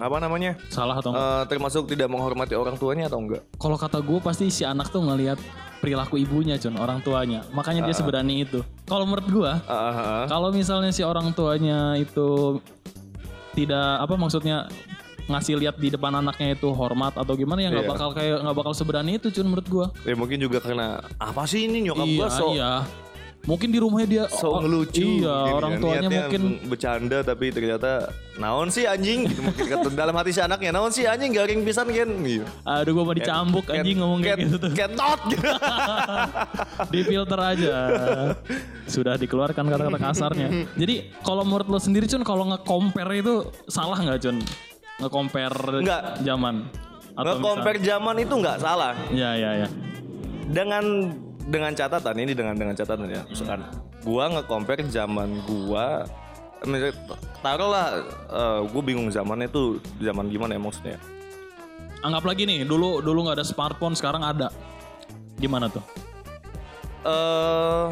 apa 0.00 0.16
namanya? 0.16 0.56
Salah 0.72 0.96
atau 0.96 1.12
enggak? 1.12 1.28
Eh, 1.28 1.44
termasuk 1.52 1.84
tidak 1.92 2.08
menghormati 2.08 2.56
orang 2.56 2.80
tuanya 2.80 3.12
atau 3.12 3.20
enggak? 3.20 3.44
Kalau 3.60 3.76
kata 3.76 4.00
gue 4.00 4.16
pasti 4.24 4.48
si 4.48 4.64
anak 4.64 4.88
tuh 4.88 5.04
ngelihat 5.04 5.36
perilaku 5.84 6.16
ibunya 6.16 6.56
Cun, 6.56 6.80
orang 6.80 7.04
tuanya. 7.04 7.44
Makanya 7.52 7.84
dia 7.84 7.92
seberani 7.92 8.48
itu. 8.48 8.64
Kalau 8.90 9.06
menurut 9.06 9.28
gue, 9.30 9.52
ah, 9.70 9.70
ah. 9.70 10.24
kalau 10.26 10.50
misalnya 10.50 10.90
si 10.90 11.06
orang 11.06 11.30
tuanya 11.30 11.94
itu 11.94 12.58
tidak 13.54 14.02
apa 14.02 14.14
maksudnya 14.18 14.66
ngasih 15.30 15.62
lihat 15.62 15.78
di 15.78 15.94
depan 15.94 16.10
anaknya 16.10 16.58
itu 16.58 16.74
hormat 16.74 17.14
atau 17.14 17.38
gimana 17.38 17.62
ya 17.62 17.70
nggak 17.70 17.86
Iya. 17.86 17.92
bakal 17.94 18.10
kayak 18.10 18.38
nggak 18.42 18.56
bakal 18.58 18.72
seberani 18.74 19.14
itu 19.14 19.30
Cun 19.30 19.46
menurut 19.46 19.66
gue. 19.70 19.86
Ya 20.02 20.14
mungkin 20.18 20.42
juga 20.42 20.58
karena 20.58 20.98
apa 21.22 21.46
sih 21.46 21.70
ini 21.70 21.86
nyokap 21.86 22.02
iya, 22.02 22.18
gua 22.18 22.28
so 22.34 22.46
iya. 22.50 22.72
Mungkin 23.40 23.72
di 23.72 23.80
rumahnya 23.80 24.04
dia 24.04 24.24
so 24.28 24.52
oh, 24.52 24.60
ngelucu 24.60 25.00
Iya, 25.00 25.32
gitu 25.48 25.56
orang 25.56 25.72
kan. 25.72 25.80
tuanya 25.80 26.00
Niatnya 26.04 26.20
mungkin 26.20 26.42
bercanda 26.68 27.18
tapi 27.24 27.48
ternyata 27.48 27.90
naon 28.36 28.68
sih 28.68 28.84
anjing 28.84 29.24
gitu 29.26 29.40
mungkin 29.40 29.64
kata 29.64 29.88
dalam 29.96 30.12
hati 30.12 30.30
si 30.30 30.40
anaknya 30.44 30.70
naon 30.76 30.92
sih 30.92 31.08
anjing 31.08 31.32
garing 31.32 31.64
pisan 31.64 31.88
kan 31.88 32.08
gitu. 32.20 32.44
aduh 32.62 32.92
gue 32.92 33.04
mau 33.04 33.16
dicambuk 33.16 33.64
Ket- 33.64 33.80
anjing 33.80 33.96
ngomong 33.96 34.20
kayak 34.20 34.38
gitu 34.44 34.56
tuh. 34.60 34.70
Ketot 34.76 35.20
gitu. 35.32 35.44
di 36.92 37.00
filter 37.00 37.40
aja. 37.40 37.74
Sudah 38.84 39.16
dikeluarkan 39.16 39.64
kata-kata 39.66 39.98
kasarnya. 39.98 40.48
Jadi 40.76 40.94
kalau 41.24 41.40
menurut 41.40 41.64
lo 41.66 41.80
sendiri 41.80 42.04
Cun 42.04 42.20
kalau 42.20 42.44
nge-compare 42.44 43.24
itu 43.24 43.40
salah 43.66 43.96
nggak 43.96 44.20
Cun? 44.20 44.36
Nge-compare 45.00 45.80
zaman 46.20 46.68
Nge-compare 47.16 47.80
zaman 47.80 48.16
itu 48.20 48.34
nggak 48.36 48.58
salah. 48.60 48.92
Ya 49.10 49.32
ya 49.32 49.64
ya. 49.64 49.68
Dengan 50.44 50.84
dengan 51.50 51.74
catatan 51.74 52.14
ini 52.16 52.32
dengan 52.32 52.54
dengan 52.54 52.78
catatan 52.78 53.10
ya. 53.10 53.22
Misalkan 53.26 53.66
gua 54.06 54.30
nge-compare 54.30 54.86
zaman 54.86 55.42
gua 55.44 56.06
taruhlah 57.42 58.06
eh, 58.30 58.60
gua 58.70 58.82
bingung 58.84 59.10
zamannya 59.10 59.50
itu 59.50 59.82
zaman 59.98 60.30
gimana 60.30 60.54
ya 60.54 60.60
maksudnya. 60.62 60.98
Anggap 62.00 62.24
lagi 62.24 62.48
nih, 62.48 62.64
dulu 62.64 63.02
dulu 63.04 63.28
nggak 63.28 63.42
ada 63.42 63.46
smartphone, 63.46 63.92
sekarang 63.92 64.24
ada. 64.24 64.48
Gimana 65.36 65.68
tuh? 65.68 65.84
Eh 67.04 67.88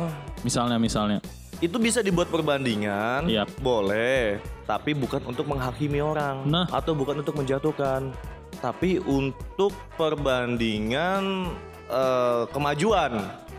Misalnya 0.46 0.78
misalnya. 0.78 1.18
itu 1.58 1.74
bisa 1.82 1.98
dibuat 2.06 2.30
perbandingan, 2.30 3.26
Yap. 3.26 3.50
boleh, 3.58 4.38
tapi 4.62 4.94
bukan 4.94 5.18
untuk 5.26 5.50
menghakimi 5.50 5.98
orang 5.98 6.46
Nah. 6.46 6.70
atau 6.70 6.94
bukan 6.94 7.18
untuk 7.18 7.34
menjatuhkan, 7.34 8.14
tapi 8.62 9.02
untuk 9.02 9.74
perbandingan 9.98 11.50
eh, 11.90 12.44
kemajuan. 12.54 13.18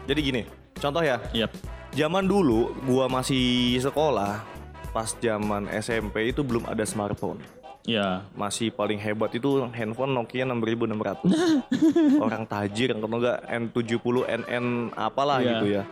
Jadi 0.10 0.20
gini, 0.26 0.42
contoh 0.74 1.06
ya, 1.06 1.22
Yap. 1.38 1.54
zaman 1.94 2.26
dulu 2.26 2.74
gua 2.82 3.06
masih 3.06 3.78
sekolah, 3.78 4.42
pas 4.90 5.14
zaman 5.14 5.70
SMP 5.70 6.34
itu 6.34 6.42
belum 6.42 6.66
ada 6.66 6.82
smartphone. 6.82 7.38
Ya. 7.86 8.26
Masih 8.34 8.74
paling 8.74 8.98
hebat 8.98 9.30
itu 9.32 9.62
handphone 9.70 10.18
Nokia 10.18 10.50
6600. 10.50 11.30
Orang 12.26 12.50
tajir 12.50 12.90
yang 12.90 13.06
enggak 13.06 13.46
N70, 13.46 14.06
NN 14.46 14.66
apalah 14.98 15.46
Iya. 15.46 15.50
gitu 15.54 15.66
ya. 15.70 15.84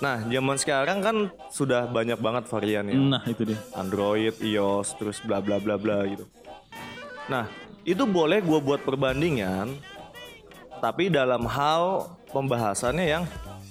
Nah, 0.00 0.24
zaman 0.24 0.56
sekarang 0.56 0.98
kan 1.00 1.16
sudah 1.48 1.84
banyak 1.88 2.16
banget 2.16 2.48
variannya. 2.48 2.96
Nah 2.96 3.22
itu 3.28 3.52
dia. 3.52 3.60
Android, 3.76 4.32
iOS, 4.40 4.96
terus 4.96 5.20
bla 5.20 5.44
bla 5.44 5.60
bla 5.60 5.76
bla 5.76 6.08
gitu. 6.08 6.24
Nah, 7.28 7.48
itu 7.84 8.04
boleh 8.04 8.40
gua 8.40 8.60
buat 8.60 8.80
perbandingan 8.80 9.76
tapi 10.78 11.08
dalam 11.08 11.44
hal 11.44 12.06
pembahasannya 12.28 13.06
yang 13.08 13.24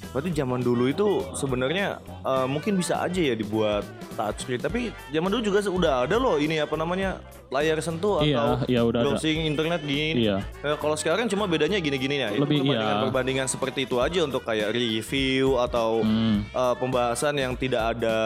berarti 0.09 0.31
zaman 0.31 0.59
dulu 0.59 0.87
itu 0.87 1.07
sebenarnya 1.33 1.99
eh, 2.23 2.47
mungkin 2.47 2.75
bisa 2.75 2.99
aja 2.99 3.19
ya 3.19 3.35
dibuat 3.35 3.83
touchscreen 4.15 4.57
tapi 4.57 4.81
zaman 5.09 5.27
dulu 5.27 5.41
juga 5.43 5.59
udah 5.61 6.07
ada 6.07 6.15
loh 6.15 6.39
ini 6.39 6.55
apa 6.57 6.71
namanya 6.73 7.19
layar 7.45 7.77
sentuh 7.77 8.19
Iya, 8.19 8.39
atau 8.39 8.55
iya, 8.65 8.81
udah 8.81 8.99
ada. 8.99 9.07
browsing 9.11 9.45
internet 9.45 9.83
gini. 9.83 10.23
Iya. 10.23 10.41
Eh, 10.61 10.75
kalau 10.75 10.95
sekarang 10.95 11.27
cuma 11.27 11.45
bedanya 11.45 11.77
gini-gini 11.77 12.17
ya. 12.17 12.33
Itu 12.33 12.41
Lebih, 12.41 12.63
perbandingan 12.63 12.89
iya. 12.89 13.01
perbandingan 13.05 13.47
seperti 13.47 13.79
itu 13.85 14.01
aja 14.01 14.19
untuk 14.23 14.41
kayak 14.41 14.71
review 14.71 15.59
atau 15.59 16.01
Hmm. 16.01 16.41
eh, 16.43 16.75
pembahasan 16.75 17.35
yang 17.35 17.53
tidak 17.53 17.95
ada 17.95 18.17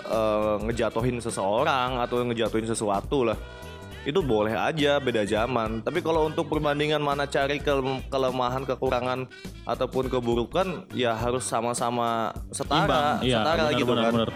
eh, 0.00 0.54
ngejatuhin 0.62 1.18
seseorang 1.18 1.98
atau 1.98 2.24
ngejatuhin 2.24 2.64
sesuatu 2.64 3.26
lah. 3.26 3.38
Itu 4.02 4.18
boleh 4.18 4.58
aja 4.58 4.98
beda 4.98 5.22
zaman. 5.22 5.78
Tapi 5.86 6.02
kalau 6.02 6.26
untuk 6.26 6.50
perbandingan 6.50 6.98
mana 6.98 7.22
cari 7.24 7.62
ke- 7.62 8.02
kelemahan, 8.10 8.66
kekurangan 8.66 9.30
ataupun 9.62 10.10
keburukan 10.10 10.90
ya 10.90 11.14
harus 11.14 11.46
sama-sama 11.46 12.34
setara, 12.50 12.82
Imbang. 12.82 13.18
Iya, 13.22 13.36
setara 13.38 13.62
benar, 13.62 13.78
gitu 13.78 13.92
benar, 13.94 14.02
kan. 14.02 14.12
benar. 14.18 14.30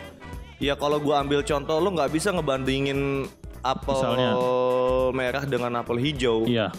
Ya 0.57 0.75
kalau 0.79 1.03
gua 1.03 1.21
ambil 1.21 1.43
contoh 1.43 1.77
lu 1.83 1.93
nggak 1.93 2.15
bisa 2.15 2.31
ngebandingin 2.31 3.27
apel 3.61 3.99
Misalnya. 3.99 4.31
merah 5.11 5.45
dengan 5.45 5.73
apel 5.83 5.99
hijau. 5.99 6.47
Iya. 6.47 6.71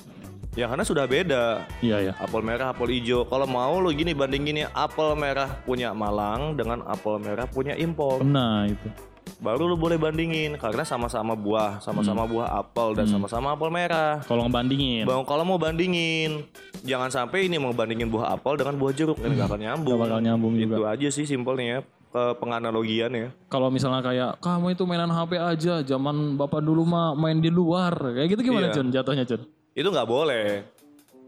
Ya 0.57 0.65
karena 0.65 0.81
sudah 0.81 1.05
beda. 1.05 1.69
Iya 1.85 1.97
ya. 2.09 2.13
Apel 2.17 2.41
merah, 2.41 2.73
apel 2.73 2.89
hijau. 2.97 3.27
Kalau 3.29 3.45
mau 3.45 3.77
lo 3.77 3.93
gini 3.93 4.17
bandingin 4.17 4.65
ya 4.65 4.73
apel 4.73 5.13
merah 5.13 5.59
punya 5.61 5.93
Malang 5.93 6.57
dengan 6.57 6.81
apel 6.87 7.21
merah 7.21 7.45
punya 7.45 7.77
impor. 7.77 8.25
Nah 8.25 8.65
itu. 8.65 8.89
Baru 9.37 9.69
lo 9.69 9.77
boleh 9.77 10.01
bandingin 10.01 10.57
karena 10.57 10.81
sama-sama 10.81 11.37
buah, 11.37 11.77
sama-sama 11.77 12.25
Hmm. 12.25 12.31
buah 12.33 12.47
apel 12.57 12.97
dan 12.97 13.05
sama-sama 13.05 13.53
apel 13.53 13.69
merah. 13.69 14.17
Kalau 14.25 14.41
ngebandingin. 14.43 15.05
Bang, 15.05 15.21
kalau 15.29 15.45
mau 15.45 15.61
bandingin, 15.61 16.41
jangan 16.81 17.13
sampai 17.13 17.45
ini 17.45 17.61
mau 17.61 17.69
bandingin 17.69 18.09
buah 18.09 18.33
apel 18.33 18.57
dengan 18.57 18.73
buah 18.75 18.89
jeruk, 18.91 19.21
ini 19.21 19.37
nggak 19.37 19.45
akan 19.47 19.61
nyambung. 19.61 19.93
Hmm. 19.93 20.01
Nggak 20.01 20.09
bakal 20.09 20.19
nyambung 20.25 20.53
juga. 20.57 20.75
Itu 20.75 20.83
aja 20.89 21.07
sih 21.13 21.25
simpelnya 21.29 21.65
ya, 21.69 21.79
ke 21.85 22.23
penganalogian 22.41 23.13
ya. 23.13 23.29
Kalau 23.45 23.69
misalnya 23.69 24.01
kayak 24.01 24.41
kamu 24.41 24.73
itu 24.73 24.83
mainan 24.89 25.13
HP 25.13 25.31
aja, 25.37 25.73
zaman 25.85 26.33
bapak 26.33 26.65
dulu 26.65 26.81
mah 26.81 27.13
main 27.13 27.37
di 27.37 27.53
luar, 27.53 27.93
kayak 27.93 28.33
gitu 28.33 28.41
gimana 28.49 28.73
Iya. 28.73 28.81
Jatuhnya 28.89 29.21
Cun? 29.21 29.45
Itu 29.77 29.87
nggak 29.87 30.09
boleh. 30.09 30.65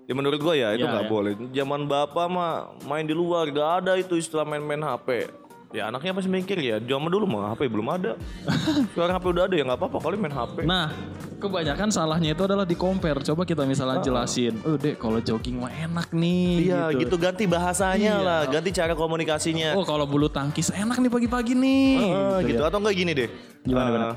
Ya 0.09 0.17
menurut 0.17 0.41
gua 0.41 0.57
ya 0.57 0.73
itu 0.73 0.81
Iya, 0.81 0.89
nggak 0.89 1.05
iya. 1.05 1.13
boleh. 1.13 1.31
Zaman 1.53 1.85
bapak 1.85 2.25
mah 2.25 2.53
main 2.89 3.05
di 3.05 3.13
luar, 3.13 3.45
gak 3.53 3.85
ada 3.85 3.93
itu 3.93 4.17
istilah 4.17 4.41
main-main 4.41 4.81
HP. 4.81 5.29
Ya 5.69 5.85
anaknya 5.85 6.17
pasti 6.17 6.25
mikir 6.25 6.57
ya, 6.57 6.81
zaman 6.81 7.13
dulu 7.13 7.29
mah 7.29 7.53
HP 7.53 7.69
belum 7.69 7.85
ada. 7.93 8.17
Sekarang 8.97 9.13
HP 9.13 9.25
udah 9.29 9.43
ada 9.45 9.53
ya 9.53 9.61
nggak 9.69 9.77
apa-apa 9.77 9.97
kali 10.01 10.17
main 10.17 10.33
HP. 10.33 10.65
Nah, 10.65 10.89
kebanyakan 11.37 11.93
salahnya 11.93 12.33
itu 12.33 12.41
adalah 12.41 12.65
di 12.65 12.73
compare. 12.73 13.21
Coba 13.21 13.45
kita 13.45 13.69
misalnya 13.69 14.01
jelasin, 14.01 14.57
oh 14.65 14.81
dek 14.81 14.97
kalau 14.97 15.21
jogging 15.21 15.61
mah 15.61 15.69
enak 15.69 16.09
nih. 16.09 16.73
Iya 16.73 16.89
gitu. 16.97 17.21
ganti 17.21 17.45
bahasanya 17.45 18.17
Iya. 18.17 18.25
lah, 18.25 18.41
ganti 18.49 18.73
cara 18.73 18.97
komunikasinya. 18.97 19.77
Oh 19.77 19.85
kalau 19.85 20.09
bulu 20.09 20.25
tangkis 20.25 20.73
enak 20.73 20.97
nih 20.97 21.11
pagi-pagi 21.13 21.53
nih. 21.53 21.93
Ah, 22.01 22.37
gitu 22.41 22.61
atau 22.65 22.77
enggak 22.81 22.95
gini 22.97 23.11
deh. 23.13 23.29
Gimana, 23.61 23.85
Eh, 23.85 23.93
gimana? 23.93 24.07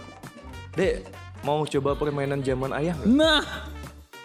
Dek, 0.72 0.94
mau 1.44 1.68
coba 1.68 1.90
permainan 1.92 2.40
zaman 2.40 2.72
ayah 2.80 2.96
nggak? 2.96 3.12
Nah, 3.12 3.44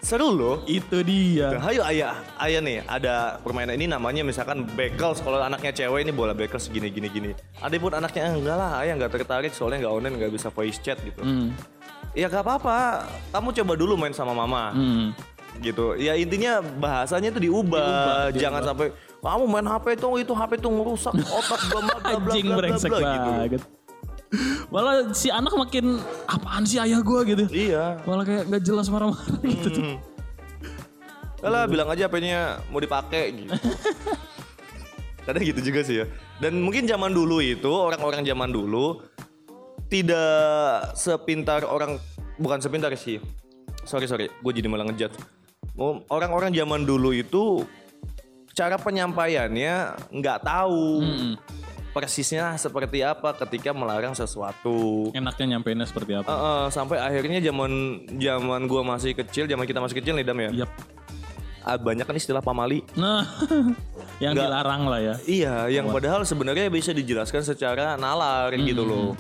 Seru 0.07 0.31
loh. 0.31 0.63
Itu 0.63 1.03
dia. 1.03 1.51
Nah, 1.51 1.67
ayo 1.67 1.83
ayah, 1.83 2.15
ayah 2.39 2.63
nih 2.63 2.79
ada 2.87 3.43
permainan 3.43 3.75
ini 3.75 3.91
namanya 3.91 4.23
misalkan 4.23 4.63
bekels 4.63 5.19
kalau 5.19 5.35
anaknya 5.35 5.75
cewek 5.75 6.07
ini 6.07 6.15
bola 6.15 6.31
bekels 6.31 6.71
gini 6.71 6.87
gini 6.87 7.11
gini. 7.11 7.31
Ada 7.59 7.75
pun 7.75 7.91
anaknya 7.91 8.23
"Ah, 8.23 8.31
enggak 8.31 8.55
lah, 8.55 8.71
ayah 8.79 8.93
nggak 8.95 9.11
tertarik 9.11 9.51
soalnya 9.51 9.83
nggak 9.83 9.91
online 9.91 10.15
nggak 10.15 10.31
bisa 10.31 10.47
voice 10.47 10.79
chat 10.79 10.95
gitu. 11.03 11.19
Hmm. 11.19 11.51
Ya 12.15 12.31
gak 12.31 12.39
apa-apa, 12.39 13.03
kamu 13.35 13.51
coba 13.51 13.73
dulu 13.75 13.93
main 13.99 14.15
sama 14.15 14.31
mama 14.31 14.71
Hmm. 14.71 15.11
gitu. 15.59 15.99
Ya 15.99 16.15
intinya 16.15 16.63
bahasanya 16.63 17.27
itu 17.29 17.43
diubah, 17.43 18.31
Diubah, 18.31 18.39
jangan 18.39 18.61
sampai 18.63 18.87
kamu 19.19 19.43
main 19.43 19.67
HP 19.67 19.85
itu 19.91 20.07
itu 20.23 20.31
HP 20.31 20.51
itu 20.55 20.69
ngerusak 20.71 21.13
otak 21.19 21.61
bla 21.67 21.79
bla 21.83 21.95
bla 21.99 22.15
bla 22.15 22.31
bla 22.31 22.67
gitu. 22.71 22.87
banget. 22.95 23.61
Malah 24.69 25.15
si 25.15 25.31
anak 25.31 25.53
makin 25.55 26.01
apaan 26.29 26.63
sih 26.67 26.77
ayah 26.77 27.01
gua 27.01 27.23
gitu. 27.23 27.47
Iya. 27.49 28.01
Malah 28.05 28.23
kayak 28.27 28.43
gak 28.51 28.63
jelas 28.63 28.87
marah-marah 28.91 29.39
gitu 29.43 29.67
tuh. 29.71 29.83
Alah 31.45 31.69
bilang 31.69 31.89
aja 31.89 32.09
HP-nya 32.09 32.61
mau 32.73 32.81
dipakai 32.81 33.33
gitu. 33.33 33.53
Kadang 35.25 35.43
gitu 35.43 35.59
juga 35.59 35.79
sih 35.85 36.01
ya. 36.01 36.05
Dan 36.41 36.61
mungkin 36.61 36.89
zaman 36.89 37.13
dulu 37.13 37.43
itu 37.43 37.69
orang-orang 37.69 38.25
zaman 38.25 38.49
dulu 38.49 39.01
tidak 39.87 40.91
sepintar 40.97 41.63
orang 41.67 42.01
bukan 42.41 42.59
sepintar 42.59 42.91
sih. 42.97 43.21
Sorry 43.87 44.03
sorry, 44.03 44.27
gue 44.27 44.51
jadi 44.51 44.67
malah 44.67 44.87
ngejat. 44.89 45.15
Orang-orang 46.09 46.51
zaman 46.51 46.83
dulu 46.83 47.13
itu 47.13 47.63
cara 48.57 48.73
penyampaiannya 48.81 49.93
nggak 50.09 50.41
tahu 50.41 51.05
Mm-mm. 51.05 51.33
Persisnya 51.97 52.53
seperti 52.61 53.01
apa 53.01 53.33
ketika 53.33 53.73
melarang 53.73 54.13
sesuatu. 54.13 55.09
Enaknya 55.17 55.57
nyampeinnya 55.57 55.89
seperti 55.89 56.13
apa? 56.13 56.29
Eh, 56.29 56.37
eh, 56.37 56.65
sampai 56.69 57.01
akhirnya 57.01 57.41
zaman 57.41 57.71
zaman 58.21 58.61
gua 58.69 58.85
masih 58.85 59.17
kecil, 59.17 59.49
zaman 59.49 59.65
kita 59.65 59.81
masih 59.81 59.97
kecil 59.97 60.13
nih 60.13 60.25
Dam 60.29 60.37
ya. 60.37 60.61
Yap. 60.61 60.71
Ah, 61.65 61.75
banyak 61.75 62.05
kan 62.05 62.15
istilah 62.15 62.39
pamali. 62.45 62.85
Nah, 62.93 63.25
yang 64.23 64.37
Nggak. 64.37 64.45
dilarang 64.45 64.81
lah 64.85 64.99
ya. 65.01 65.15
Iya, 65.25 65.55
yang 65.73 65.89
padahal 65.89 66.21
sebenarnya 66.21 66.69
bisa 66.69 66.93
dijelaskan 66.93 67.41
secara 67.41 67.97
nalar 67.97 68.53
gitu 68.53 68.85
loh. 68.85 69.17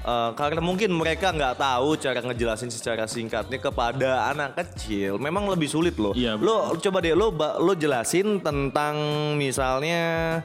Eh, 0.00 0.30
karena 0.32 0.64
mungkin 0.64 0.96
mereka 0.96 1.28
nggak 1.28 1.60
tahu 1.60 1.92
cara 2.00 2.24
ngejelasin 2.24 2.72
secara 2.72 3.04
singkatnya 3.04 3.60
kepada 3.60 4.32
anak 4.32 4.56
kecil, 4.56 5.20
memang 5.20 5.44
lebih 5.44 5.68
sulit 5.68 5.92
loh. 6.00 6.16
Iya, 6.16 6.40
lo 6.40 6.72
coba 6.80 7.04
deh 7.04 7.12
lo 7.12 7.28
lo 7.36 7.72
jelasin 7.76 8.40
tentang 8.40 8.96
misalnya 9.36 10.40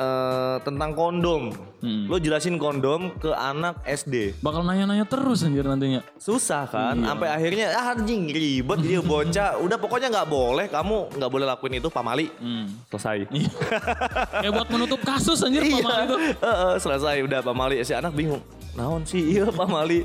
eh, 0.00 0.56
tentang 0.64 0.96
kondom. 0.96 1.52
Hmm. 1.80 2.08
Lo 2.08 2.16
jelasin 2.16 2.56
kondom 2.56 3.12
ke 3.16 3.32
anak 3.32 3.80
SD. 3.84 4.40
Bakal 4.40 4.64
nanya-nanya 4.64 5.04
terus 5.04 5.44
anjir 5.44 5.64
nantinya. 5.64 6.00
Susah 6.16 6.68
kan, 6.68 6.96
Iya. 6.96 7.08
sampai 7.08 7.28
akhirnya 7.28 7.66
ah, 7.72 7.92
anjing 7.92 8.28
ribet 8.28 8.80
dia 8.80 9.00
bocah. 9.00 9.56
Udah 9.64 9.76
pokoknya 9.76 10.08
nggak 10.08 10.28
boleh, 10.28 10.66
kamu 10.68 10.96
nggak 11.16 11.30
boleh 11.30 11.46
lakuin 11.48 11.76
itu 11.76 11.88
pamali. 11.88 12.28
Hmm. 12.36 12.68
Selesai. 12.88 13.28
Iya. 13.28 13.52
Kayak 14.44 14.52
buat 14.56 14.68
menutup 14.68 15.00
kasus 15.00 15.40
anjir 15.40 15.64
Pak 15.64 15.80
Mali 15.80 16.02
itu. 16.04 16.16
Heeh, 16.44 16.72
selesai 16.76 17.16
udah 17.24 17.40
Pak 17.40 17.54
Mali 17.56 17.76
si 17.80 17.92
anak 17.92 18.12
bingung. 18.12 18.40
Naon 18.76 19.02
sih 19.04 19.40
iya 19.40 19.48
Pak 19.48 19.68
Mali. 19.68 20.04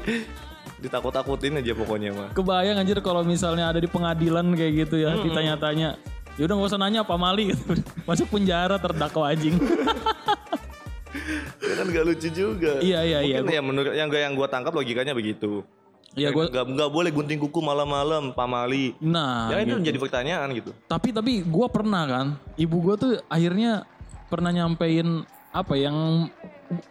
Ditakut-takutin 0.75 1.60
aja 1.60 1.71
pokoknya 1.73 2.12
mah. 2.13 2.29
Kebayang 2.31 2.77
anjir 2.77 2.99
kalau 2.99 3.23
misalnya 3.23 3.71
ada 3.71 3.79
di 3.79 3.88
pengadilan 3.88 4.43
kayak 4.53 4.86
gitu 4.86 5.01
ya, 5.01 5.17
ditanya-tanya. 5.17 5.97
Ya 6.36 6.52
udah 6.52 6.56
gak 6.60 6.69
usah 6.76 6.80
nanya 6.80 7.02
Pak 7.08 7.15
Mali 7.15 7.56
gitu. 7.56 7.80
Masuk 8.04 8.28
penjara 8.28 8.76
terdakwa 8.76 9.32
anjing. 9.32 9.56
Ya 11.63 11.74
kan 11.80 11.88
gak 11.88 12.04
lucu 12.04 12.28
juga. 12.28 12.84
Iya, 12.84 13.00
iya, 13.08 13.19
iya. 13.24 13.38
Mungkin 13.39 13.56
ya 13.56 13.62
menurut 13.63 13.93
yang 13.95 14.10
yang 14.12 14.34
gua 14.36 14.52
tangkap 14.52 14.76
logikanya 14.76 15.15
begitu. 15.15 15.63
Iya 16.15 16.32
gua 16.32 16.48
Gak, 16.48 16.67
nggak 16.71 16.89
boleh 16.91 17.12
gunting 17.12 17.39
kuku 17.39 17.60
malam-malam 17.60 18.32
Pak 18.32 18.48
Mali. 18.48 18.95
nah 19.04 19.52
ya 19.52 19.63
itu 19.63 19.76
gitu. 19.80 19.88
jadi 19.91 19.98
pertanyaan 20.00 20.48
gitu. 20.56 20.71
Tapi 20.88 21.12
tapi 21.12 21.43
gua 21.43 21.67
pernah 21.67 22.04
kan, 22.08 22.28
ibu 22.56 22.80
gua 22.80 22.95
tuh 22.95 23.19
akhirnya 23.28 23.84
pernah 24.32 24.52
nyampein 24.52 25.28
apa 25.56 25.74
yang 25.76 26.28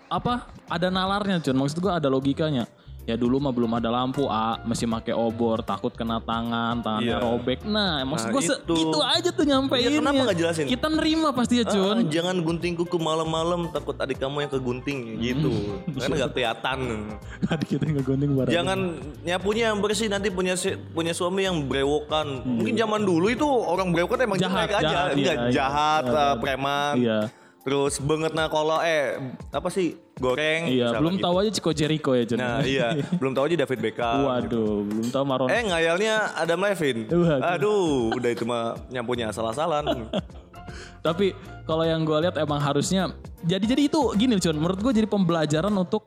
apa 0.09 0.49
ada 0.69 0.89
nalarnya 0.89 1.41
Cun. 1.41 1.57
Maksud 1.57 1.81
gua 1.85 1.97
ada 2.01 2.09
logikanya. 2.09 2.65
Ya 3.05 3.15
dulu 3.15 3.37
mah 3.37 3.53
belum 3.53 3.69
ada 3.71 3.93
lampu, 3.93 4.25
A, 4.27 4.57
masih 4.65 4.89
pakai 4.89 5.13
obor, 5.13 5.61
takut 5.61 5.93
kena 5.93 6.19
tangan, 6.19 6.81
tangannya 6.81 7.13
Iya. 7.13 7.21
robek. 7.21 7.61
Nah, 7.63 8.01
maksud 8.03 8.27
Nah, 8.27 8.33
gua 8.33 8.41
se- 8.43 8.57
itu. 8.59 8.75
itu 8.81 8.99
aja 8.99 9.29
tuh 9.29 9.45
nyampein. 9.45 9.85
Iya, 9.85 10.01
kenapa 10.01 10.21
nggak 10.25 10.39
jelasin? 10.39 10.65
Kita 10.65 10.89
nerima 10.89 11.29
pasti 11.31 11.61
ya, 11.61 11.65
Ah, 11.65 11.71
Cun. 11.71 12.09
jangan 12.09 12.37
gunting 12.41 12.73
kuku 12.75 12.97
malam-malam 12.97 13.69
takut 13.69 13.93
adik 13.95 14.17
kamu 14.17 14.37
yang 14.41 14.51
kegunting 14.51 14.99
gitu. 15.21 15.53
Hmm. 15.53 15.85
Karena 16.01 16.15
nggak 16.17 16.33
kelihatan. 16.33 16.79
Adik 17.53 17.69
kita 17.71 17.85
nggak 17.87 18.05
gondeng 18.05 18.33
barang. 18.33 18.49
Jangan 18.51 18.79
nyapunya 19.21 19.65
yang 19.69 19.79
bersih 19.79 20.09
nanti 20.09 20.29
punya 20.29 20.55
si- 20.55 20.73
punya 20.91 21.13
suami 21.13 21.45
yang 21.45 21.61
brewokan. 21.63 22.41
Hmm. 22.41 22.57
Mungkin 22.57 22.73
zaman 22.75 23.05
dulu 23.05 23.29
itu 23.29 23.45
orang 23.45 23.93
brewokan 23.93 24.17
emang 24.23 24.39
Jahat, 24.39 24.65
jelek 24.65 24.73
aja, 24.73 24.81
jahat, 24.83 25.09
enggak 25.11 25.37
iya, 25.37 25.45
iya. 25.45 25.53
jahat, 25.53 26.03
Jahat. 26.03 26.25
eh, 26.25 26.35
preman. 26.41 26.95
Iya. 26.97 27.21
Terus 27.65 27.97
banget 27.97 28.37
nah 28.37 28.47
kalau 28.53 28.77
eh 28.85 29.17
apa 29.49 29.69
sih 29.73 29.97
goreng. 30.21 30.69
Iya, 30.69 30.93
belum 31.01 31.17
gitu. 31.17 31.25
tahu 31.25 31.35
aja 31.41 31.51
Chico 31.51 31.71
Jericho 31.73 32.13
ya, 32.13 32.25
Cun. 32.29 32.37
Nah 32.37 32.61
iya, 32.61 32.93
belum 33.21 33.33
tahu 33.33 33.45
aja 33.49 33.57
David 33.65 33.81
Beckham. 33.81 34.21
Waduh, 34.29 34.85
belum 34.85 35.09
tahu 35.09 35.25
Maron. 35.25 35.49
Eh 35.49 35.63
ngayalnya 35.65 36.37
Adam 36.37 36.61
Levin. 36.61 37.09
Waduh. 37.09 37.41
Aduh, 37.57 38.13
udah 38.13 38.31
itu 38.31 38.45
mah 38.45 38.77
nyapunya 38.93 39.33
asal-asalan. 39.33 40.05
Tapi 41.07 41.33
kalau 41.65 41.85
yang 41.89 42.05
gue 42.05 42.17
lihat 42.29 42.37
emang 42.37 42.61
harusnya 42.61 43.13
jadi 43.45 43.65
jadi 43.65 43.83
itu 43.89 44.01
gini 44.17 44.37
Cun, 44.37 44.57
menurut 44.61 44.81
gue 44.81 44.93
jadi 44.93 45.09
pembelajaran 45.09 45.73
untuk 45.73 46.05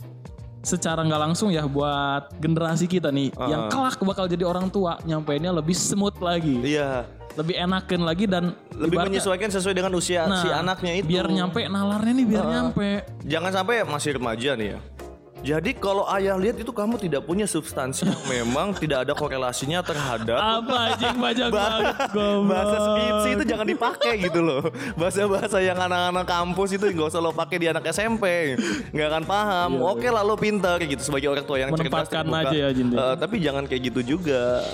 secara 0.65 1.05
nggak 1.05 1.21
langsung 1.31 1.53
ya 1.53 1.63
buat 1.63 2.33
generasi 2.43 2.89
kita 2.91 3.07
nih 3.07 3.31
yang 3.47 3.71
kelak 3.71 3.95
bakal 4.03 4.27
jadi 4.27 4.43
orang 4.43 4.67
tua 4.67 4.99
nyampeinnya 5.07 5.53
lebih 5.53 5.71
smooth 5.71 6.17
lagi, 6.19 6.59
iya, 6.59 7.07
lebih 7.37 7.55
enakan 7.55 8.01
lagi 8.01 8.25
dan 8.25 8.43
lebih 8.73 8.97
ibaratnya- 8.97 9.05
menyesuaikan 9.13 9.49
sesuai 9.53 9.75
dengan 9.77 9.93
usia 9.93 10.25
Nah, 10.25 10.41
si 10.41 10.49
anaknya 10.49 10.91
itu. 10.97 11.05
Biar 11.07 11.29
nyampe 11.29 11.61
nalarnya 11.63 12.13
nih 12.13 12.25
biar 12.25 12.45
nyampe. 12.45 12.89
Jangan 13.23 13.51
sampai 13.53 13.85
masih 13.85 14.17
remaja 14.17 14.57
nih 14.57 14.69
ya. 14.73 14.79
Jadi 15.37 15.77
kalau 15.77 16.01
ayah 16.09 16.33
lihat 16.33 16.57
itu 16.57 16.73
kamu 16.73 16.97
tidak 16.97 17.21
punya 17.21 17.45
substansi 17.45 18.09
yang 18.09 18.17
memang 18.33 18.73
tidak 18.73 19.05
ada 19.05 19.13
korelasinya 19.13 19.85
terhadap 19.85 20.33
Apa 20.33 20.97
anjing 20.97 21.13
banyak 21.13 21.49
banget 21.53 21.93
bahasa 22.41 22.77
skripsi 22.81 23.29
itu 23.37 23.43
jangan 23.45 23.67
dipakai 23.69 24.13
gitu 24.17 24.41
loh. 24.41 24.65
Bahasa-bahasa 24.97 25.61
yang 25.61 25.77
anak-anak 25.77 26.25
kampus 26.25 26.73
itu 26.73 26.89
nggak 26.89 27.13
usah 27.13 27.21
lo 27.21 27.29
pakai 27.29 27.61
di 27.61 27.67
anak 27.69 27.85
SMP, 27.85 28.57
nggak 28.89 29.07
akan 29.07 29.23
paham. 29.23 29.69
Oke 29.85 30.09
lah 30.09 30.25
lo 30.25 30.33
pintar 30.33 30.81
gitu 30.81 31.05
sebagai 31.05 31.29
orang 31.29 31.45
tua 31.45 31.61
yang 31.61 31.69
cerdas 31.69 32.09
terbuka. 32.09 32.49
aja 32.49 32.57
ya. 32.57 32.69
Eh, 32.73 33.15
tapi 33.15 33.35
jangan 33.37 33.69
kayak 33.69 33.93
gitu 33.93 34.17
juga. 34.17 34.65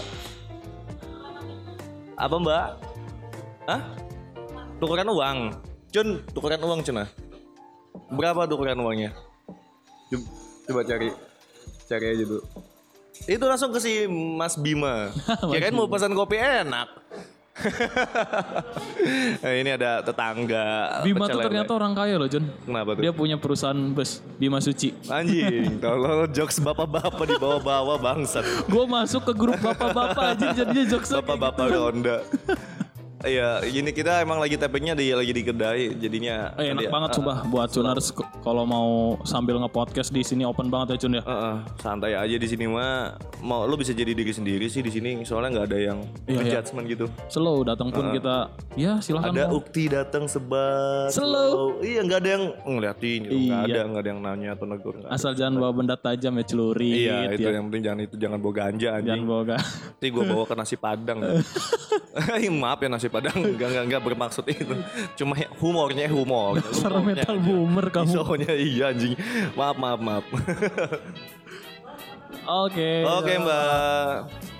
Apa 2.18 2.36
mbak? 2.38 2.68
Hah? 3.66 3.82
Tukeran 4.78 5.10
uang. 5.10 5.38
Cun, 5.94 6.08
tukeran 6.34 6.62
uang 6.62 6.82
cuna. 6.86 7.06
Berapa 8.14 8.46
tukeran 8.46 8.82
uangnya? 8.82 9.12
Coba, 10.10 10.26
coba 10.70 10.82
cari. 10.86 11.10
Cari 11.90 12.06
aja 12.14 12.24
dulu. 12.26 12.44
Itu 13.30 13.46
langsung 13.46 13.72
ke 13.72 13.80
si 13.80 14.06
Mas 14.10 14.58
Bima. 14.58 15.14
Kirain 15.54 15.74
mau 15.74 15.90
pesan 15.90 16.14
kopi 16.18 16.38
enak. 16.38 16.90
Nah, 19.44 19.54
ini 19.62 19.70
ada 19.78 20.02
tetangga. 20.02 20.66
Bima 21.06 21.30
tuh 21.30 21.38
ternyata 21.38 21.72
orang 21.78 21.94
kaya 21.94 22.18
loh 22.18 22.26
Jun. 22.26 22.50
Kenapa 22.66 22.98
tuh? 22.98 23.02
Dia 23.06 23.14
punya 23.14 23.38
perusahaan 23.38 23.78
bus 23.94 24.26
Bima 24.42 24.58
Suci. 24.58 24.90
Anjing, 25.06 25.78
tolong 25.84 26.26
jokes 26.34 26.58
bapak-bapak 26.58 27.26
di 27.30 27.38
bawah-bawah 27.38 28.02
bangsat. 28.02 28.42
Gue 28.66 28.86
masuk 28.90 29.30
ke 29.30 29.34
grup 29.38 29.62
bapak-bapak 29.62 30.34
aja 30.34 30.48
jadinya 30.50 30.84
jokes 30.90 31.14
Bapak-bapak 31.14 31.70
Honda. 31.78 32.18
Iya, 33.24 33.64
gini 33.64 33.90
kita 33.90 34.20
emang 34.20 34.36
lagi 34.36 34.54
tappingnya 34.54 34.92
di 34.94 35.10
lagi 35.10 35.32
di 35.32 35.42
kedai, 35.42 35.96
jadinya. 35.96 36.52
Eh, 36.54 36.70
enak 36.70 36.82
dia- 36.82 36.92
banget 36.92 37.10
sumpah 37.14 37.38
buat 37.46 37.72
Cuners 37.72 38.12
k- 38.12 38.28
kalau 38.38 38.64
mau 38.64 38.90
sambil 39.24 39.56
nge-podcast 39.58 40.12
di 40.12 40.20
sini 40.22 40.44
open 40.44 40.68
banget 40.68 40.92
ya 40.92 40.98
Cun 41.00 41.14
ya. 41.14 41.24
Heeh, 41.24 41.56
santai 41.78 42.14
aja 42.14 42.36
di 42.36 42.44
sini 42.44 42.68
mah. 42.68 43.16
Mau 43.40 43.64
lu 43.64 43.76
bisa 43.76 43.92
jadi 43.92 44.12
diri 44.12 44.28
sendiri 44.30 44.68
sih 44.68 44.80
di 44.80 44.92
sini, 44.92 45.24
soalnya 45.24 45.56
nggak 45.56 45.68
ada 45.68 45.80
yang 45.82 46.00
Iya, 46.26 46.36
iya. 46.38 46.52
judgement 46.60 46.84
gitu. 46.86 47.06
Slow 47.28 47.64
datang 47.64 47.90
pun 47.90 48.12
kita 48.12 48.36
ya 48.76 49.00
silahkan 49.00 49.32
Ada 49.32 49.44
mau. 49.46 49.56
ukti 49.58 49.84
datang 49.88 50.28
sebat. 50.28 51.08
Slow. 51.10 51.80
Iya, 51.80 52.04
nggak 52.04 52.20
ada 52.20 52.30
yang 52.30 52.44
ngeliatin, 52.62 53.20
gitu. 53.24 53.36
nggak 53.42 53.62
Iya. 53.62 53.74
ada, 53.74 53.80
nggak 53.88 54.02
ada 54.02 54.10
yang 54.10 54.22
nanya 54.22 54.50
atau 54.52 54.66
negur. 54.66 54.94
nggak 54.96 55.08
ada. 55.08 55.16
Asal 55.16 55.32
jangan 55.34 55.56
bawa 55.58 55.72
benda 55.74 55.96
tajam 55.96 56.34
ya 56.34 56.44
celurit 56.44 57.08
Iya, 57.08 57.32
itu 57.32 57.44
ya. 57.46 57.56
yang 57.56 57.66
penting 57.68 57.84
jangan 57.84 58.00
itu 58.02 58.16
jangan 58.18 58.38
bawa 58.38 58.54
ganja 58.54 58.90
Jangan 58.92 59.00
anjing. 59.02 59.24
bawa 59.26 59.42
ga- 59.46 59.64
Nanti 59.64 60.08
gue 60.10 60.24
bawa 60.26 60.44
ke 60.44 60.56
nasi 60.56 60.76
padang. 60.76 61.20
Maaf 62.64 62.78
ya 62.78 62.90
nasi 62.90 63.08
padang, 63.14 63.38
enggak 63.38 63.70
enggak 63.70 63.86
enggak 63.86 64.02
bermaksud 64.02 64.46
itu. 64.50 64.74
Cuma 65.14 65.38
ya 65.38 65.48
humornya 65.62 66.10
humor. 66.10 66.58
Dasar 66.58 66.98
metal 67.06 67.38
boomer 67.38 67.94
kamu. 67.94 68.10
Soalnya 68.10 68.58
iya 68.58 68.90
anjing. 68.90 69.14
Maaf 69.54 69.78
maaf 69.78 70.02
maaf. 70.02 70.26
Oke. 72.44 73.06
Oke 73.06 73.34
mbak. 73.38 74.52